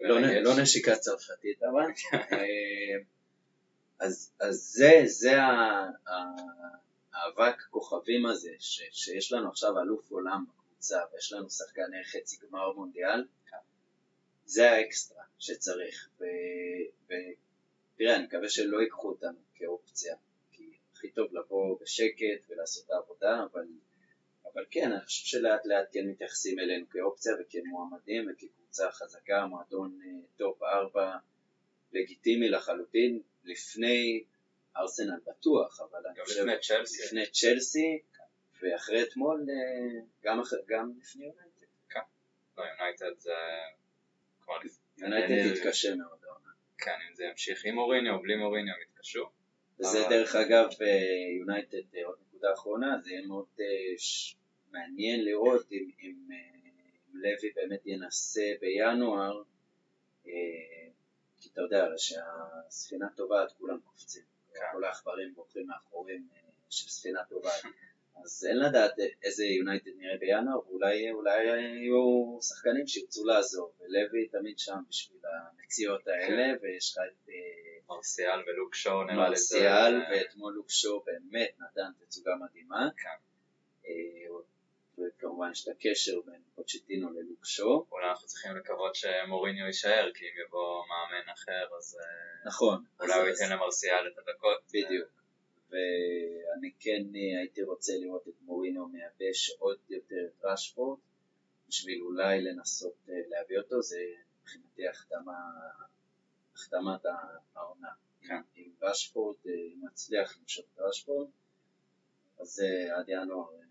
[0.00, 1.86] לא, לא נשיקה צרפתית אבל.
[3.98, 5.32] אז, אז זה, זה
[7.14, 12.72] האבק כוכבים הזה, ש, שיש לנו עכשיו אלוף עולם בקבוצה ויש לנו שחקני חצי גמר
[12.72, 13.24] מונדיאל,
[14.44, 16.08] זה האקסטרה שצריך.
[17.06, 20.16] ותראה, אני מקווה שלא ייקחו אותנו כאופציה,
[20.52, 23.66] כי הכי טוב לבוא בשקט ולעשות את העבודה, אבל,
[24.52, 30.10] אבל כן, אני חושב שלאט לאט כן מתייחסים אלינו כאופציה וכמועמדים וכקבוצה חזקה, מועדון אה,
[30.36, 31.16] top 4
[31.92, 34.24] לגיטימי לחלוטין, לפני
[34.76, 36.40] ארסנל בטוח, אבל אני חושב...
[36.40, 37.02] לפני צ'לסי.
[37.04, 37.98] לפני צ'לסי,
[38.62, 41.66] ואחרי אתמול אה, גם, גם לפני יונייטד.
[41.90, 42.00] כן.
[42.58, 43.32] לא, יונייטד זה
[44.40, 44.54] כבר
[44.98, 46.50] יונייטד תתקשה מאוד העונה.
[46.78, 49.30] כן, אם זה ימשיך עם מוריניו או בלי מוריניו הם יתקשו.
[49.80, 53.46] וזה דרך אגב, אה, יונייטד, אה, עוד נקודה אחרונה, זה יהיה מאוד
[54.72, 59.42] מעניין לראות אם, אם, אם לוי באמת ינסה בינואר
[61.56, 64.22] אתה יודע, שהספינה טובעת כולם קופצים.
[64.54, 64.60] כן.
[64.72, 66.40] כל העכברים בורחים מאחורים אה,
[66.70, 67.62] של ספינה טובעת.
[68.24, 68.92] אז אין לדעת
[69.22, 76.08] איזה יונייטד נראה בינואר, ואולי אולי יהיו שחקנים שירצו לעזור, ולוי תמיד שם בשביל המציאות
[76.08, 76.58] האלה, כן.
[76.62, 77.28] ויש לך את...
[77.28, 77.34] אה,
[77.88, 79.56] מרסיאל ולוק שואו נראה לי זה...
[79.56, 82.88] מרסיאל, ואתמול לוק שואו באמת נתן תצוגה מדהימה.
[82.96, 83.26] כן.
[84.98, 87.86] וכמובן יש את הקשר בין פוצ'טינו ללוקשו.
[87.92, 93.12] אולי אנחנו צריכים לקוות שמוריניו יישאר, כי אם יבוא מאמן אחר אז אה, נכון, אולי
[93.12, 94.58] אז הוא ייתן למרסיאל את הדקות.
[94.68, 95.08] בדיוק.
[95.70, 100.98] ואני כן אה, הייתי רוצה לראות את מוריניו מייבש עוד יותר את רשפורד,
[101.68, 104.00] בשביל אולי לנסות אה, להביא אותו, זה
[104.40, 105.38] מבחינתי החתמה,
[106.54, 107.00] החתמת
[107.54, 107.88] העונה.
[108.20, 108.40] כן.
[108.56, 109.36] אם רשפורד
[109.82, 111.28] מצליח למשוך את רשפורד,
[112.38, 112.62] אז
[112.96, 113.65] עד ינואר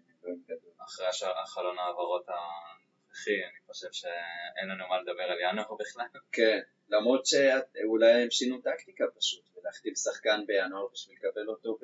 [0.85, 1.07] אחרי
[1.43, 6.05] החלון העברות הנוכחי, אני חושב שאין לנו מה לדבר על ינואר בכלל.
[6.31, 6.59] כן,
[6.89, 11.79] למרות שאולי הם שינו טקטיקה פשוט, ולהכתיב שחקן בינואר בשביל לקבל אותו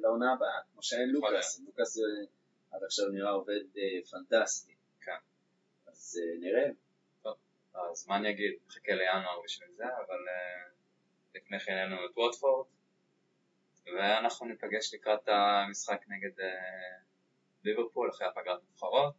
[0.00, 2.02] לעונה הבאה, כמו יכול לוקאס, לוקאס אה,
[2.72, 4.74] עד עכשיו נראה עובד אה, פנטסטי.
[5.00, 5.16] כן.
[5.86, 6.68] אז אה, נראה.
[7.92, 10.72] אז מה אני אגיד, נחכה לינואר בשביל זה, אבל uh,
[11.34, 12.66] לפני כן יהיה לנו את ווטפורד,
[13.86, 16.30] ואנחנו ניפגש לקראת המשחק נגד
[17.64, 19.14] ליברפול אחרי הפגרת נבחרות.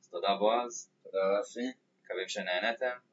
[0.00, 1.72] אז תודה בועז, תודה רפי.
[2.04, 2.96] מקווים שנהנתם,